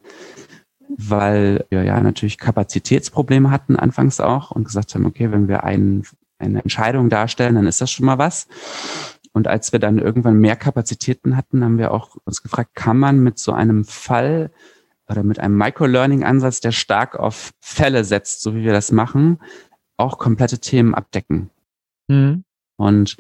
weil 0.90 1.66
wir 1.70 1.84
ja 1.84 2.00
natürlich 2.02 2.40
Kapazitätsprobleme 2.40 3.52
hatten 3.52 3.76
anfangs 3.76 4.20
auch 4.20 4.50
und 4.50 4.64
gesagt 4.64 4.96
haben, 4.96 5.06
okay, 5.06 5.32
wenn 5.32 5.48
wir 5.48 5.64
einen, 5.64 6.04
eine 6.44 6.62
Entscheidung 6.62 7.10
darstellen, 7.10 7.56
dann 7.56 7.68
ist 7.68 7.82
das 7.82 7.92
schon 7.92 8.06
mal 8.06 8.18
was. 8.18 8.48
Und 9.34 9.48
als 9.48 9.72
wir 9.72 9.80
dann 9.80 9.98
irgendwann 9.98 10.38
mehr 10.38 10.56
Kapazitäten 10.56 11.36
hatten, 11.36 11.64
haben 11.64 11.78
wir 11.78 11.92
auch 11.92 12.16
uns 12.24 12.44
gefragt, 12.44 12.76
kann 12.76 12.98
man 12.98 13.20
mit 13.20 13.40
so 13.40 13.52
einem 13.52 13.84
Fall 13.84 14.52
oder 15.10 15.24
mit 15.24 15.40
einem 15.40 15.58
Microlearning-Ansatz, 15.58 16.62
der 16.62 16.72
stark 16.72 17.18
auf 17.20 17.52
Fälle 17.60 18.04
setzt, 18.04 18.42
so 18.42 18.56
wie 18.56 18.64
wir 18.64 18.74
das 18.74 18.92
machen, 18.92 19.40
auch 19.98 20.18
komplette 20.18 20.60
Themen 20.60 20.94
abdecken. 20.94 21.50
Mhm. 22.08 22.44
Und 22.78 23.18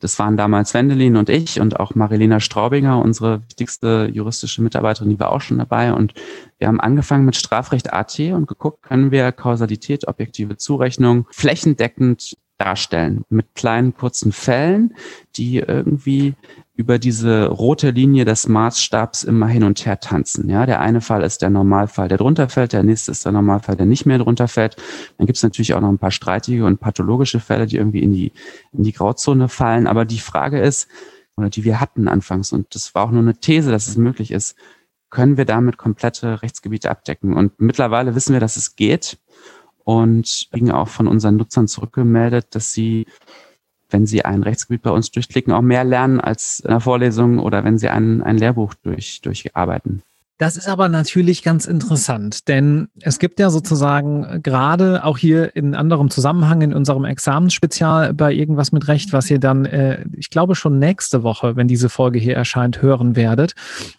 das 0.00 0.18
waren 0.18 0.38
damals 0.38 0.72
Wendelin 0.72 1.16
und 1.16 1.28
ich 1.28 1.60
und 1.60 1.78
auch 1.78 1.94
Marilena 1.94 2.40
Straubinger, 2.40 3.00
unsere 3.00 3.42
wichtigste 3.42 4.08
juristische 4.10 4.62
Mitarbeiterin, 4.62 5.10
die 5.10 5.20
war 5.20 5.30
auch 5.30 5.42
schon 5.42 5.58
dabei. 5.58 5.92
Und 5.92 6.14
wir 6.58 6.68
haben 6.68 6.80
angefangen 6.80 7.26
mit 7.26 7.36
Strafrecht 7.36 7.92
AT 7.92 8.18
und 8.18 8.46
geguckt, 8.46 8.82
können 8.82 9.10
wir 9.10 9.30
Kausalität, 9.30 10.08
objektive 10.08 10.56
Zurechnung 10.56 11.26
flächendeckend 11.30 12.36
darstellen 12.60 13.24
mit 13.30 13.54
kleinen 13.54 13.94
kurzen 13.94 14.32
Fällen, 14.32 14.94
die 15.36 15.58
irgendwie 15.58 16.34
über 16.74 16.98
diese 16.98 17.48
rote 17.48 17.90
Linie 17.90 18.24
des 18.24 18.48
Maßstabs 18.48 19.24
immer 19.24 19.46
hin 19.46 19.64
und 19.64 19.84
her 19.84 20.00
tanzen. 20.00 20.48
Ja, 20.48 20.64
der 20.64 20.80
eine 20.80 21.00
Fall 21.00 21.22
ist 21.22 21.42
der 21.42 21.50
Normalfall, 21.50 22.08
der 22.08 22.18
drunter 22.18 22.48
fällt, 22.48 22.72
der 22.72 22.82
nächste 22.82 23.10
ist 23.10 23.24
der 23.24 23.32
Normalfall, 23.32 23.76
der 23.76 23.86
nicht 23.86 24.06
mehr 24.06 24.18
drunter 24.18 24.48
fällt. 24.48 24.76
Dann 25.18 25.26
gibt 25.26 25.36
es 25.36 25.42
natürlich 25.42 25.74
auch 25.74 25.80
noch 25.80 25.90
ein 25.90 25.98
paar 25.98 26.10
streitige 26.10 26.64
und 26.64 26.80
pathologische 26.80 27.40
Fälle, 27.40 27.66
die 27.66 27.76
irgendwie 27.76 28.02
in 28.02 28.12
die, 28.12 28.32
in 28.72 28.82
die 28.82 28.92
Grauzone 28.92 29.48
fallen. 29.48 29.86
Aber 29.86 30.04
die 30.04 30.20
Frage 30.20 30.60
ist, 30.60 30.88
oder 31.36 31.50
die 31.50 31.64
wir 31.64 31.80
hatten 31.80 32.08
anfangs, 32.08 32.52
und 32.52 32.74
das 32.74 32.94
war 32.94 33.04
auch 33.04 33.10
nur 33.10 33.22
eine 33.22 33.36
These, 33.36 33.70
dass 33.70 33.86
es 33.86 33.96
möglich 33.96 34.30
ist, 34.30 34.56
können 35.10 35.36
wir 35.36 35.44
damit 35.44 35.76
komplette 35.76 36.40
Rechtsgebiete 36.40 36.90
abdecken? 36.90 37.36
Und 37.36 37.60
mittlerweile 37.60 38.14
wissen 38.14 38.32
wir, 38.32 38.40
dass 38.40 38.56
es 38.56 38.76
geht 38.76 39.18
und 39.98 40.48
kriegen 40.50 40.70
auch 40.70 40.88
von 40.88 41.08
unseren 41.08 41.36
Nutzern 41.36 41.68
zurückgemeldet, 41.68 42.54
dass 42.54 42.72
sie 42.72 43.06
wenn 43.92 44.06
Sie 44.06 44.24
ein 44.24 44.44
Rechtsgebiet 44.44 44.82
bei 44.82 44.90
uns 44.90 45.10
durchklicken, 45.10 45.52
auch 45.52 45.62
mehr 45.62 45.82
lernen 45.82 46.20
als 46.20 46.60
in 46.60 46.70
der 46.70 46.78
Vorlesung 46.78 47.40
oder 47.40 47.64
wenn 47.64 47.76
Sie 47.76 47.88
ein, 47.88 48.22
ein 48.22 48.38
Lehrbuch 48.38 48.74
durch, 48.74 49.20
durcharbeiten. 49.20 50.02
Das 50.38 50.56
ist 50.56 50.68
aber 50.68 50.88
natürlich 50.88 51.42
ganz 51.42 51.66
interessant, 51.66 52.48
denn 52.48 52.88
es 53.02 53.18
gibt 53.18 53.38
ja 53.40 53.50
sozusagen 53.50 54.42
gerade 54.42 55.04
auch 55.04 55.18
hier 55.18 55.54
in 55.54 55.74
anderem 55.74 56.08
Zusammenhang 56.08 56.62
in 56.62 56.72
unserem 56.72 57.04
Examensspezial 57.04 58.14
bei 58.14 58.32
irgendwas 58.32 58.72
mit 58.72 58.88
Recht, 58.88 59.12
was 59.12 59.30
ihr 59.30 59.38
dann, 59.38 59.66
äh, 59.66 60.02
ich 60.16 60.30
glaube 60.30 60.54
schon 60.54 60.78
nächste 60.78 61.22
Woche, 61.22 61.56
wenn 61.56 61.68
diese 61.68 61.90
Folge 61.90 62.18
hier 62.18 62.36
erscheint, 62.36 62.80
hören 62.80 63.16
werdet, 63.16 63.52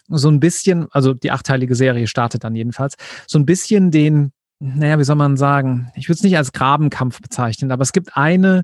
so 0.08 0.28
ein 0.30 0.40
bisschen, 0.40 0.88
also 0.90 1.14
die 1.14 1.30
achteilige 1.30 1.76
Serie 1.76 2.08
startet 2.08 2.42
dann 2.42 2.56
jedenfalls, 2.56 2.96
so 3.28 3.38
ein 3.38 3.46
bisschen 3.46 3.92
den, 3.92 4.32
naja, 4.62 4.96
wie 5.00 5.04
soll 5.04 5.16
man 5.16 5.36
sagen, 5.36 5.90
ich 5.96 6.08
würde 6.08 6.18
es 6.18 6.22
nicht 6.22 6.36
als 6.36 6.52
Grabenkampf 6.52 7.20
bezeichnen, 7.20 7.72
aber 7.72 7.82
es 7.82 7.92
gibt 7.92 8.16
eine 8.16 8.62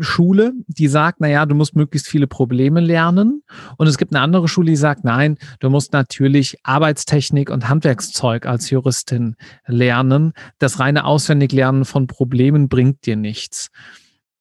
Schule, 0.00 0.52
die 0.66 0.88
sagt, 0.88 1.20
na 1.20 1.28
ja, 1.28 1.44
du 1.44 1.54
musst 1.54 1.76
möglichst 1.76 2.08
viele 2.08 2.26
Probleme 2.26 2.80
lernen. 2.80 3.42
Und 3.76 3.86
es 3.86 3.98
gibt 3.98 4.12
eine 4.12 4.22
andere 4.22 4.48
Schule, 4.48 4.70
die 4.70 4.76
sagt, 4.76 5.04
nein, 5.04 5.38
du 5.60 5.68
musst 5.68 5.92
natürlich 5.92 6.58
Arbeitstechnik 6.64 7.50
und 7.50 7.68
Handwerkszeug 7.68 8.46
als 8.46 8.70
Juristin 8.70 9.36
lernen. 9.66 10.32
Das 10.58 10.80
reine 10.80 11.04
Auswendiglernen 11.04 11.84
von 11.84 12.06
Problemen 12.06 12.68
bringt 12.68 13.04
dir 13.06 13.16
nichts. 13.16 13.68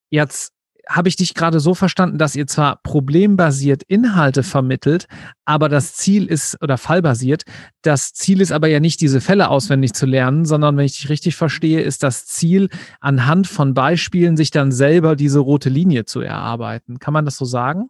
Jetzt 0.09 0.53
habe 0.87 1.09
ich 1.09 1.15
dich 1.15 1.33
gerade 1.33 1.59
so 1.59 1.73
verstanden, 1.73 2.17
dass 2.17 2.35
ihr 2.35 2.47
zwar 2.47 2.77
problembasiert 2.83 3.83
Inhalte 3.83 4.43
vermittelt, 4.43 5.07
aber 5.45 5.69
das 5.69 5.95
Ziel 5.95 6.25
ist, 6.25 6.61
oder 6.61 6.77
fallbasiert, 6.77 7.43
das 7.81 8.13
Ziel 8.13 8.41
ist 8.41 8.51
aber 8.51 8.67
ja 8.67 8.79
nicht, 8.79 9.01
diese 9.01 9.21
Fälle 9.21 9.49
auswendig 9.49 9.93
zu 9.93 10.05
lernen, 10.05 10.45
sondern 10.45 10.77
wenn 10.77 10.85
ich 10.85 10.97
dich 10.97 11.09
richtig 11.09 11.35
verstehe, 11.35 11.81
ist 11.81 12.03
das 12.03 12.25
Ziel, 12.25 12.69
anhand 12.99 13.47
von 13.47 13.73
Beispielen 13.73 14.37
sich 14.37 14.51
dann 14.51 14.71
selber 14.71 15.15
diese 15.15 15.39
rote 15.39 15.69
Linie 15.69 16.05
zu 16.05 16.21
erarbeiten. 16.21 16.99
Kann 16.99 17.13
man 17.13 17.25
das 17.25 17.37
so 17.37 17.45
sagen? 17.45 17.89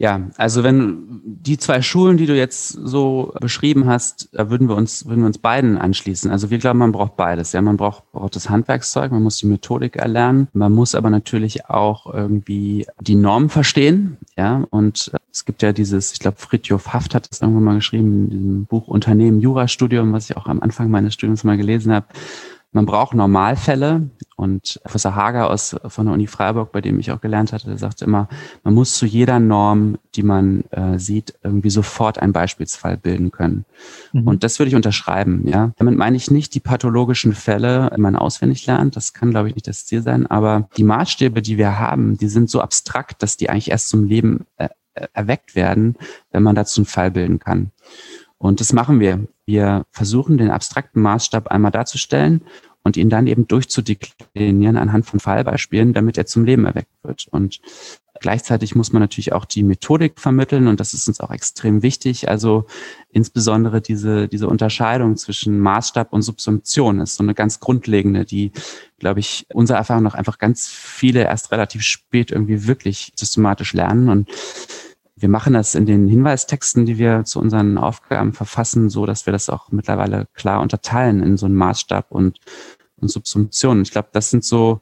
Ja, 0.00 0.30
also 0.38 0.64
wenn 0.64 1.20
die 1.22 1.58
zwei 1.58 1.82
Schulen, 1.82 2.16
die 2.16 2.24
du 2.24 2.34
jetzt 2.34 2.70
so 2.70 3.34
beschrieben 3.38 3.84
hast, 3.84 4.30
da 4.32 4.48
würden 4.48 4.66
wir 4.66 4.74
uns, 4.74 5.04
würden 5.04 5.20
wir 5.20 5.26
uns 5.26 5.36
beiden 5.36 5.76
anschließen. 5.76 6.30
Also 6.30 6.48
wir 6.48 6.56
glauben, 6.56 6.78
man 6.78 6.92
braucht 6.92 7.16
beides. 7.16 7.52
Ja, 7.52 7.60
man 7.60 7.76
braucht, 7.76 8.10
braucht 8.10 8.34
das 8.34 8.48
Handwerkszeug, 8.48 9.12
man 9.12 9.22
muss 9.22 9.36
die 9.36 9.46
Methodik 9.46 9.96
erlernen, 9.96 10.48
man 10.54 10.72
muss 10.72 10.94
aber 10.94 11.10
natürlich 11.10 11.66
auch 11.66 12.06
irgendwie 12.14 12.86
die 12.98 13.14
Normen 13.14 13.50
verstehen. 13.50 14.16
Ja, 14.38 14.64
und 14.70 15.12
es 15.30 15.44
gibt 15.44 15.60
ja 15.60 15.74
dieses, 15.74 16.14
ich 16.14 16.18
glaube, 16.18 16.38
Fritjof 16.38 16.94
Haft 16.94 17.14
hat 17.14 17.30
das 17.30 17.42
irgendwann 17.42 17.64
mal 17.64 17.74
geschrieben, 17.74 18.24
in 18.24 18.30
diesem 18.30 18.64
Buch 18.64 18.88
Unternehmen 18.88 19.40
Jurastudium, 19.40 20.14
was 20.14 20.30
ich 20.30 20.36
auch 20.38 20.46
am 20.46 20.60
Anfang 20.62 20.90
meines 20.90 21.12
Studiums 21.12 21.44
mal 21.44 21.58
gelesen 21.58 21.92
habe 21.92 22.06
man 22.72 22.86
braucht 22.86 23.14
Normalfälle 23.14 24.10
und 24.36 24.80
Professor 24.84 25.14
Hager 25.14 25.50
aus, 25.50 25.74
von 25.88 26.06
der 26.06 26.14
Uni 26.14 26.28
Freiburg, 26.28 26.70
bei 26.70 26.80
dem 26.80 27.00
ich 27.00 27.10
auch 27.10 27.20
gelernt 27.20 27.52
hatte, 27.52 27.66
der 27.66 27.78
sagte 27.78 28.04
immer, 28.04 28.28
man 28.62 28.74
muss 28.74 28.94
zu 28.94 29.06
jeder 29.06 29.40
Norm, 29.40 29.98
die 30.14 30.22
man 30.22 30.62
äh, 30.70 30.98
sieht, 30.98 31.34
irgendwie 31.42 31.70
sofort 31.70 32.20
einen 32.20 32.32
Beispielsfall 32.32 32.96
bilden 32.96 33.32
können. 33.32 33.64
Mhm. 34.12 34.28
Und 34.28 34.44
das 34.44 34.58
würde 34.58 34.68
ich 34.68 34.76
unterschreiben, 34.76 35.48
ja. 35.48 35.72
Damit 35.76 35.96
meine 35.96 36.16
ich 36.16 36.30
nicht 36.30 36.54
die 36.54 36.60
pathologischen 36.60 37.34
Fälle, 37.34 37.90
die 37.96 38.00
man 38.00 38.14
auswendig 38.14 38.64
lernt. 38.66 38.94
Das 38.94 39.12
kann, 39.12 39.30
glaube 39.30 39.48
ich, 39.48 39.56
nicht 39.56 39.66
das 39.66 39.86
Ziel 39.86 40.02
sein. 40.02 40.26
Aber 40.28 40.68
die 40.76 40.84
Maßstäbe, 40.84 41.42
die 41.42 41.58
wir 41.58 41.78
haben, 41.78 42.16
die 42.16 42.28
sind 42.28 42.50
so 42.50 42.60
abstrakt, 42.60 43.22
dass 43.22 43.36
die 43.36 43.50
eigentlich 43.50 43.70
erst 43.70 43.88
zum 43.88 44.04
Leben 44.04 44.46
äh, 44.58 44.68
erweckt 45.12 45.54
werden, 45.54 45.96
wenn 46.30 46.42
man 46.42 46.54
dazu 46.54 46.80
einen 46.80 46.86
Fall 46.86 47.10
bilden 47.10 47.38
kann. 47.38 47.72
Und 48.40 48.60
das 48.60 48.72
machen 48.72 49.00
wir. 49.00 49.28
Wir 49.44 49.84
versuchen 49.90 50.38
den 50.38 50.50
abstrakten 50.50 51.02
Maßstab 51.02 51.48
einmal 51.48 51.70
darzustellen 51.70 52.42
und 52.82 52.96
ihn 52.96 53.10
dann 53.10 53.26
eben 53.26 53.46
durchzudeklinieren 53.46 54.78
anhand 54.78 55.04
von 55.04 55.20
Fallbeispielen, 55.20 55.92
damit 55.92 56.16
er 56.16 56.24
zum 56.24 56.46
Leben 56.46 56.64
erweckt 56.64 56.90
wird. 57.02 57.26
Und 57.30 57.60
gleichzeitig 58.18 58.74
muss 58.74 58.94
man 58.94 59.02
natürlich 59.02 59.34
auch 59.34 59.44
die 59.44 59.62
Methodik 59.62 60.18
vermitteln 60.18 60.68
und 60.68 60.80
das 60.80 60.94
ist 60.94 61.06
uns 61.06 61.20
auch 61.20 61.30
extrem 61.30 61.82
wichtig. 61.82 62.30
Also 62.30 62.64
insbesondere 63.10 63.82
diese, 63.82 64.26
diese 64.26 64.48
Unterscheidung 64.48 65.18
zwischen 65.18 65.60
Maßstab 65.60 66.10
und 66.10 66.22
Subsumption 66.22 67.00
ist 67.00 67.16
so 67.16 67.22
eine 67.22 67.34
ganz 67.34 67.60
grundlegende, 67.60 68.24
die, 68.24 68.52
glaube 68.98 69.20
ich, 69.20 69.46
unserer 69.52 69.76
Erfahrung 69.76 70.04
nach 70.04 70.14
einfach 70.14 70.38
ganz 70.38 70.66
viele 70.66 71.24
erst 71.24 71.52
relativ 71.52 71.82
spät 71.82 72.30
irgendwie 72.30 72.66
wirklich 72.66 73.12
systematisch 73.16 73.74
lernen 73.74 74.08
und 74.08 74.30
wir 75.20 75.28
machen 75.28 75.52
das 75.52 75.74
in 75.74 75.86
den 75.86 76.08
Hinweistexten, 76.08 76.86
die 76.86 76.98
wir 76.98 77.24
zu 77.24 77.40
unseren 77.40 77.78
Aufgaben 77.78 78.32
verfassen, 78.32 78.88
so 78.88 79.06
dass 79.06 79.26
wir 79.26 79.32
das 79.32 79.50
auch 79.50 79.70
mittlerweile 79.70 80.26
klar 80.34 80.60
unterteilen 80.60 81.22
in 81.22 81.36
so 81.36 81.46
einen 81.46 81.56
Maßstab 81.56 82.10
und, 82.10 82.38
und 83.00 83.08
Subsumption. 83.08 83.82
Ich 83.82 83.90
glaube, 83.90 84.08
das 84.12 84.30
sind 84.30 84.44
so, 84.44 84.80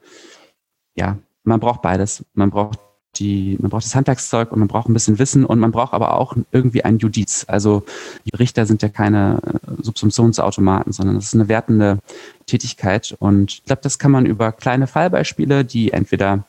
ja, 0.95 1.19
man 1.43 1.61
braucht 1.61 1.83
beides. 1.83 2.25
Man 2.35 2.51
braucht 2.51 2.79
die, 3.17 3.57
man 3.61 3.71
braucht 3.71 3.85
das 3.85 3.95
Handwerkszeug 3.95 4.53
und 4.53 4.59
man 4.61 4.69
braucht 4.69 4.89
ein 4.89 4.93
bisschen 4.93 5.19
Wissen 5.19 5.45
und 5.45 5.59
man 5.59 5.73
braucht 5.73 5.93
aber 5.93 6.15
auch 6.15 6.37
irgendwie 6.53 6.85
ein 6.85 6.99
Judiz. 6.99 7.45
Also 7.49 7.85
die 8.25 8.37
Richter 8.37 8.67
sind 8.67 8.83
ja 8.83 8.89
keine 8.89 9.41
äh, 9.45 9.83
Subsumptionsautomaten, 9.83 10.93
sondern 10.93 11.17
das 11.17 11.27
ist 11.27 11.35
eine 11.35 11.49
wertende 11.49 11.99
Tätigkeit. 12.47 13.17
Und 13.19 13.53
ich 13.53 13.65
glaube, 13.65 13.83
das 13.83 13.99
kann 13.99 14.13
man 14.13 14.27
über 14.27 14.53
kleine 14.53 14.87
Fallbeispiele, 14.87 15.65
die 15.65 15.93
entweder 15.93 16.45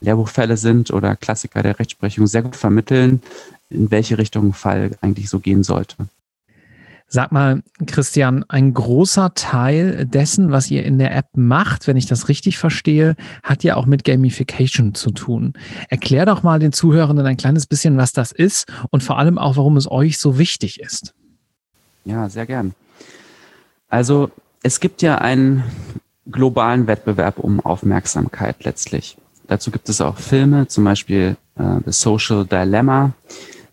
Lehrbuchfälle 0.00 0.56
sind 0.56 0.90
oder 0.90 1.16
Klassiker 1.16 1.62
der 1.62 1.78
Rechtsprechung 1.78 2.26
sehr 2.26 2.42
gut 2.42 2.56
vermitteln, 2.56 3.22
in 3.70 3.90
welche 3.90 4.18
Richtung 4.18 4.48
ein 4.48 4.52
Fall 4.52 4.92
eigentlich 5.00 5.28
so 5.28 5.40
gehen 5.40 5.62
sollte. 5.62 5.96
Sag 7.08 7.30
mal, 7.30 7.62
Christian, 7.86 8.44
ein 8.48 8.74
großer 8.74 9.32
Teil 9.34 10.06
dessen, 10.06 10.50
was 10.50 10.68
ihr 10.72 10.84
in 10.84 10.98
der 10.98 11.14
App 11.14 11.28
macht, 11.34 11.86
wenn 11.86 11.96
ich 11.96 12.06
das 12.06 12.28
richtig 12.28 12.58
verstehe, 12.58 13.14
hat 13.44 13.62
ja 13.62 13.76
auch 13.76 13.86
mit 13.86 14.02
Gamification 14.02 14.92
zu 14.92 15.12
tun. 15.12 15.52
Erklär 15.88 16.26
doch 16.26 16.42
mal 16.42 16.58
den 16.58 16.72
Zuhörenden 16.72 17.24
ein 17.24 17.36
kleines 17.36 17.66
bisschen, 17.66 17.96
was 17.96 18.12
das 18.12 18.32
ist 18.32 18.66
und 18.90 19.04
vor 19.04 19.18
allem 19.18 19.38
auch, 19.38 19.56
warum 19.56 19.76
es 19.76 19.88
euch 19.88 20.18
so 20.18 20.36
wichtig 20.36 20.80
ist. 20.80 21.14
Ja, 22.04 22.28
sehr 22.28 22.46
gern. 22.46 22.74
Also 23.88 24.30
es 24.64 24.80
gibt 24.80 25.00
ja 25.00 25.18
einen 25.18 25.62
globalen 26.28 26.88
Wettbewerb 26.88 27.38
um 27.38 27.60
Aufmerksamkeit 27.60 28.64
letztlich. 28.64 29.16
Dazu 29.48 29.70
gibt 29.70 29.88
es 29.88 30.00
auch 30.00 30.18
Filme, 30.18 30.66
zum 30.68 30.84
Beispiel 30.84 31.36
äh, 31.56 31.80
The 31.84 31.92
Social 31.92 32.44
Dilemma. 32.44 33.12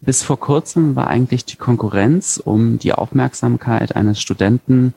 Bis 0.01 0.21
vor 0.21 0.39
kurzem 0.39 0.95
war 0.95 1.07
eigentlich 1.07 1.45
die 1.45 1.55
Konkurrenz 1.55 2.41
um 2.43 2.77
die 2.77 2.93
Aufmerksamkeit 2.93 3.95
eines 3.95 4.19
Studenten, 4.19 4.93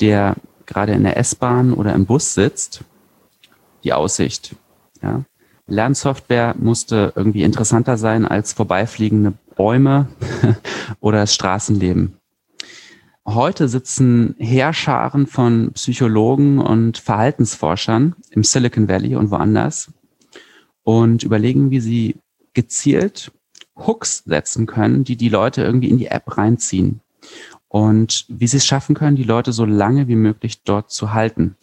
der 0.00 0.36
gerade 0.66 0.92
in 0.92 1.04
der 1.04 1.16
S-Bahn 1.16 1.72
oder 1.72 1.94
im 1.94 2.06
Bus 2.06 2.34
sitzt, 2.34 2.84
die 3.82 3.92
Aussicht. 3.92 4.54
Ja. 5.02 5.24
Lernsoftware 5.66 6.54
musste 6.58 7.12
irgendwie 7.16 7.42
interessanter 7.42 7.96
sein 7.96 8.26
als 8.26 8.52
vorbeifliegende 8.52 9.32
Bäume 9.56 10.08
oder 11.00 11.20
das 11.20 11.34
Straßenleben. 11.34 12.16
Heute 13.24 13.66
sitzen 13.66 14.36
Heerscharen 14.38 15.26
von 15.26 15.72
Psychologen 15.72 16.60
und 16.60 16.98
Verhaltensforschern 16.98 18.14
im 18.30 18.44
Silicon 18.44 18.86
Valley 18.86 19.16
und 19.16 19.32
woanders 19.32 19.90
und 20.86 21.24
überlegen, 21.24 21.72
wie 21.72 21.80
sie 21.80 22.14
gezielt 22.54 23.32
Hooks 23.74 24.22
setzen 24.24 24.66
können, 24.66 25.02
die 25.02 25.16
die 25.16 25.28
Leute 25.28 25.62
irgendwie 25.62 25.90
in 25.90 25.98
die 25.98 26.06
App 26.06 26.38
reinziehen 26.38 27.00
und 27.66 28.24
wie 28.28 28.46
sie 28.46 28.58
es 28.58 28.66
schaffen 28.66 28.94
können, 28.94 29.16
die 29.16 29.24
Leute 29.24 29.52
so 29.52 29.64
lange 29.64 30.06
wie 30.06 30.14
möglich 30.14 30.62
dort 30.62 30.92
zu 30.92 31.12
halten. 31.12 31.56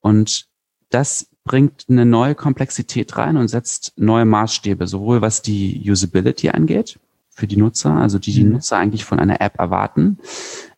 Und 0.00 0.46
das 0.88 1.28
bringt 1.44 1.84
eine 1.90 2.06
neue 2.06 2.34
Komplexität 2.34 3.18
rein 3.18 3.36
und 3.36 3.48
setzt 3.48 3.92
neue 3.96 4.24
Maßstäbe, 4.24 4.86
sowohl 4.86 5.20
was 5.20 5.42
die 5.42 5.84
Usability 5.86 6.48
angeht 6.48 6.98
für 7.28 7.46
die 7.46 7.58
Nutzer, 7.58 7.94
also 7.94 8.18
die 8.18 8.32
die 8.32 8.44
mhm. 8.44 8.52
Nutzer 8.52 8.78
eigentlich 8.78 9.04
von 9.04 9.20
einer 9.20 9.42
App 9.42 9.58
erwarten, 9.58 10.16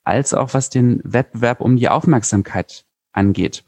als 0.03 0.35
auch 0.35 0.53
was 0.53 0.69
den 0.69 1.01
Wettbewerb 1.05 1.61
um 1.61 1.77
die 1.77 1.89
Aufmerksamkeit 1.89 2.85
angeht. 3.13 3.63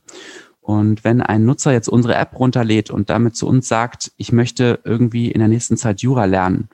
Und 0.71 1.03
wenn 1.03 1.21
ein 1.21 1.45
Nutzer 1.45 1.73
jetzt 1.73 1.89
unsere 1.89 2.15
App 2.15 2.39
runterlädt 2.39 2.91
und 2.91 3.11
damit 3.11 3.35
zu 3.35 3.49
uns 3.49 3.67
sagt, 3.67 4.13
ich 4.17 4.31
möchte 4.31 4.79
irgendwie 4.85 5.29
in 5.29 5.41
der 5.41 5.49
nächsten 5.49 5.77
Zeit 5.77 6.01
Jura 6.01 6.27
lernen, 6.27 6.69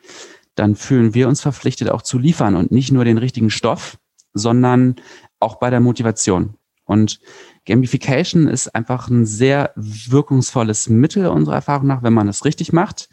dann 0.54 0.76
fühlen 0.76 1.14
wir 1.14 1.28
uns 1.28 1.40
verpflichtet, 1.40 1.88
auch 1.88 2.02
zu 2.02 2.18
liefern 2.18 2.56
und 2.56 2.70
nicht 2.70 2.92
nur 2.92 3.06
den 3.06 3.16
richtigen 3.16 3.48
Stoff, 3.48 3.96
sondern 4.34 4.96
auch 5.40 5.58
bei 5.58 5.70
der 5.70 5.80
Motivation. 5.80 6.56
Und 6.84 7.20
Gamification 7.64 8.48
ist 8.48 8.74
einfach 8.74 9.08
ein 9.08 9.24
sehr 9.24 9.72
wirkungsvolles 9.76 10.90
Mittel 10.90 11.28
unserer 11.28 11.54
Erfahrung 11.54 11.86
nach, 11.86 12.02
wenn 12.02 12.12
man 12.12 12.28
es 12.28 12.44
richtig 12.44 12.74
macht. 12.74 13.08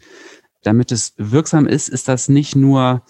Damit 0.64 0.92
es 0.92 1.14
wirksam 1.16 1.66
ist, 1.66 1.88
ist 1.88 2.08
das 2.08 2.28
nicht 2.28 2.56
nur 2.56 3.04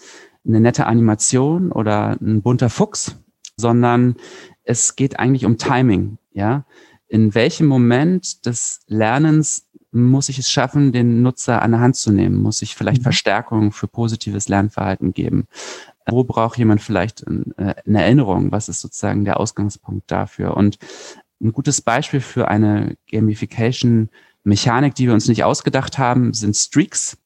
eine 0.47 0.61
nette 0.61 0.87
Animation 0.87 1.73
oder 1.73 2.17
ein 2.21 2.41
bunter 2.41 2.69
Fuchs, 2.69 3.17
sondern 3.57 4.15
es 4.63 4.95
geht 4.95 5.19
eigentlich 5.19 5.43
um 5.43 5.57
Timing. 5.57 6.19
Ja, 6.31 6.65
in 7.07 7.35
welchem 7.35 7.67
Moment 7.67 8.45
des 8.45 8.81
Lernens 8.87 9.67
muss 9.91 10.27
ich 10.27 10.39
es 10.39 10.51
schaffen, 10.51 10.91
den 10.91 11.21
Nutzer 11.21 11.61
an 11.61 11.71
der 11.71 11.79
Hand 11.79 11.95
zu 11.95 12.11
nehmen? 12.11 12.41
Muss 12.41 12.61
ich 12.61 12.75
vielleicht 12.75 12.99
mhm. 12.99 13.03
Verstärkung 13.03 13.71
für 13.71 13.87
positives 13.87 14.49
Lernverhalten 14.49 15.13
geben? 15.13 15.47
Wo 16.05 16.23
braucht 16.23 16.57
jemand 16.57 16.81
vielleicht 16.81 17.23
äh, 17.23 17.75
eine 17.85 18.03
Erinnerung? 18.03 18.51
Was 18.51 18.69
ist 18.69 18.81
sozusagen 18.81 19.25
der 19.25 19.39
Ausgangspunkt 19.39 20.11
dafür? 20.11 20.57
Und 20.57 20.77
ein 21.41 21.51
gutes 21.51 21.81
Beispiel 21.81 22.21
für 22.21 22.47
eine 22.49 22.97
Gamification-Mechanik, 23.09 24.95
die 24.95 25.07
wir 25.07 25.13
uns 25.13 25.27
nicht 25.27 25.43
ausgedacht 25.43 25.97
haben, 25.97 26.33
sind 26.33 26.55
Streaks. 26.55 27.17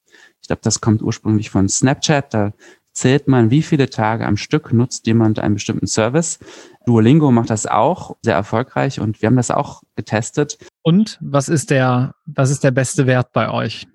Ich 0.41 0.47
glaube, 0.47 0.61
das 0.63 0.81
kommt 0.81 1.01
ursprünglich 1.01 1.49
von 1.49 1.67
Snapchat. 1.69 2.33
Da 2.33 2.53
zählt 2.99 3.27
man, 3.27 3.49
wie 3.49 3.62
viele 3.62 3.89
Tage 3.89 4.25
am 4.25 4.38
Stück 4.38 4.73
nutzt 4.73 5.07
jemand 5.07 5.39
einen 5.39 5.55
bestimmten 5.55 5.88
Service. 5.88 6.39
Duolingo 6.85 7.31
macht 7.31 7.49
das 7.49 7.65
auch 7.65 8.17
sehr 8.21 8.35
erfolgreich 8.35 8.99
und 8.99 9.21
wir 9.21 9.27
haben 9.27 9.35
das 9.35 9.51
auch 9.51 9.83
getestet. 9.95 10.57
Und 10.81 11.17
was 11.21 11.49
ist 11.49 11.69
der, 11.69 12.13
was 12.25 12.49
ist 12.49 12.63
der 12.63 12.71
beste 12.71 13.07
Wert 13.07 13.31
bei 13.31 13.49
euch? 13.49 13.88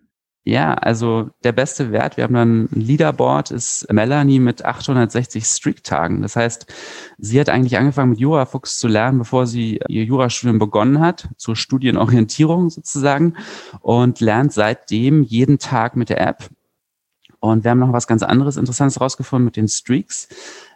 Ja, 0.47 0.75
also 0.75 1.31
der 1.43 1.53
beste 1.53 1.91
Wert, 1.91 2.19
wir 2.19 2.25
haben 2.25 2.35
dann 2.35 2.65
ein 2.65 2.81
Leaderboard, 2.81 3.51
ist 3.51 3.91
Melanie 3.91 4.41
mit 4.41 4.63
860 4.63 5.43
Streak-Tagen. 5.43 6.21
Das 6.21 6.37
heißt, 6.37 6.67
sie 7.17 7.41
hat 7.41 7.49
eigentlich 7.49 7.79
angefangen 7.79 8.11
mit 8.11 8.21
Jurafuchs 8.21 8.79
zu 8.79 8.87
lernen, 8.87 9.19
bevor 9.19 9.47
sie 9.47 9.81
ihr 9.89 10.05
Jurastudium 10.05 10.59
begonnen 10.59 11.01
hat, 11.01 11.29
zur 11.39 11.57
Studienorientierung 11.57 12.69
sozusagen, 12.69 13.35
und 13.81 14.21
lernt 14.21 14.53
seitdem 14.53 15.23
jeden 15.23 15.59
Tag 15.59 15.97
mit 15.97 16.11
der 16.11 16.21
App. 16.21 16.51
Und 17.45 17.63
wir 17.63 17.71
haben 17.71 17.79
noch 17.79 17.93
was 17.93 18.07
ganz 18.07 18.23
anderes 18.23 18.57
Interessantes 18.57 19.01
rausgefunden 19.03 19.45
mit 19.45 19.57
den 19.57 19.69
Streaks. 19.69 20.29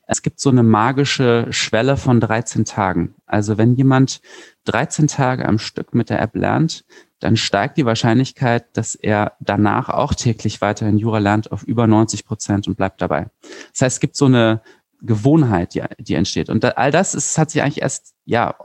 Es 0.06 0.20
gibt 0.20 0.38
so 0.38 0.50
eine 0.50 0.62
magische 0.62 1.46
Schwelle 1.50 1.96
von 1.96 2.20
13 2.20 2.66
Tagen. 2.66 3.14
Also 3.24 3.56
wenn 3.56 3.74
jemand 3.74 4.20
13 4.64 5.06
Tage 5.06 5.48
am 5.48 5.58
Stück 5.58 5.94
mit 5.94 6.10
der 6.10 6.20
App 6.20 6.34
lernt, 6.34 6.84
dann 7.20 7.36
steigt 7.36 7.78
die 7.78 7.86
Wahrscheinlichkeit, 7.86 8.76
dass 8.76 8.94
er 8.94 9.32
danach 9.40 9.88
auch 9.88 10.12
täglich 10.12 10.60
weiterhin 10.60 10.98
Jura 10.98 11.18
lernt 11.18 11.52
auf 11.52 11.62
über 11.62 11.86
90 11.86 12.26
Prozent 12.26 12.68
und 12.68 12.76
bleibt 12.76 13.00
dabei. 13.00 13.30
Das 13.72 13.80
heißt, 13.80 13.96
es 13.96 14.00
gibt 14.00 14.16
so 14.16 14.26
eine 14.26 14.60
Gewohnheit, 15.00 15.74
die, 15.74 15.82
die 15.98 16.14
entsteht. 16.14 16.50
Und 16.50 16.64
all 16.76 16.90
das 16.90 17.14
ist, 17.14 17.38
hat 17.38 17.50
sich 17.50 17.62
eigentlich 17.62 17.80
erst 17.80 18.14
ja 18.26 18.56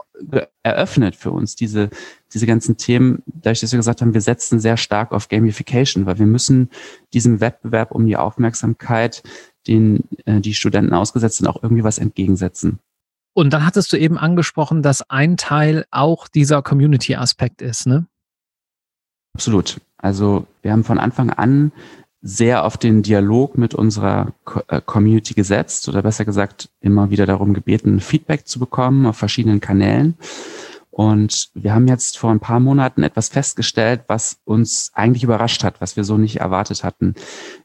eröffnet 0.62 1.16
für 1.16 1.30
uns, 1.30 1.56
diese, 1.56 1.88
diese 2.34 2.46
ganzen 2.46 2.76
Themen, 2.76 3.22
dadurch, 3.26 3.60
dass 3.60 3.72
wir 3.72 3.78
gesagt 3.78 4.02
haben, 4.02 4.12
wir 4.12 4.20
setzen 4.20 4.60
sehr 4.60 4.76
stark 4.76 5.12
auf 5.12 5.28
Gamification, 5.28 6.06
weil 6.06 6.18
wir 6.18 6.26
müssen 6.26 6.68
diesem 7.12 7.40
Wettbewerb 7.40 7.92
um 7.92 8.04
die 8.06 8.16
Aufmerksamkeit, 8.16 9.22
den 9.66 10.04
äh, 10.26 10.40
die 10.40 10.54
Studenten 10.54 10.92
ausgesetzt 10.92 11.38
sind, 11.38 11.46
auch 11.46 11.62
irgendwie 11.62 11.84
was 11.84 11.98
entgegensetzen. 11.98 12.80
Und 13.32 13.52
dann 13.52 13.66
hattest 13.66 13.92
du 13.92 13.96
eben 13.96 14.18
angesprochen, 14.18 14.82
dass 14.82 15.08
ein 15.10 15.36
Teil 15.36 15.86
auch 15.90 16.28
dieser 16.28 16.62
Community-Aspekt 16.62 17.62
ist, 17.62 17.86
ne? 17.86 18.06
Absolut. 19.34 19.80
Also 19.98 20.46
wir 20.62 20.70
haben 20.70 20.84
von 20.84 20.98
Anfang 20.98 21.30
an 21.30 21.72
sehr 22.22 22.64
auf 22.64 22.78
den 22.78 23.02
Dialog 23.02 23.58
mit 23.58 23.74
unserer 23.74 24.32
äh, 24.68 24.80
Community 24.80 25.34
gesetzt 25.34 25.88
oder 25.88 26.02
besser 26.02 26.24
gesagt 26.24 26.70
immer 26.80 27.10
wieder 27.10 27.26
darum 27.26 27.52
gebeten, 27.52 28.00
Feedback 28.00 28.46
zu 28.46 28.58
bekommen 28.58 29.04
auf 29.06 29.16
verschiedenen 29.16 29.60
Kanälen. 29.60 30.14
Und 30.94 31.50
wir 31.54 31.74
haben 31.74 31.88
jetzt 31.88 32.18
vor 32.18 32.30
ein 32.30 32.38
paar 32.38 32.60
Monaten 32.60 33.02
etwas 33.02 33.28
festgestellt, 33.28 34.04
was 34.06 34.38
uns 34.44 34.92
eigentlich 34.94 35.24
überrascht 35.24 35.64
hat, 35.64 35.80
was 35.80 35.96
wir 35.96 36.04
so 36.04 36.18
nicht 36.18 36.36
erwartet 36.36 36.84
hatten. 36.84 37.16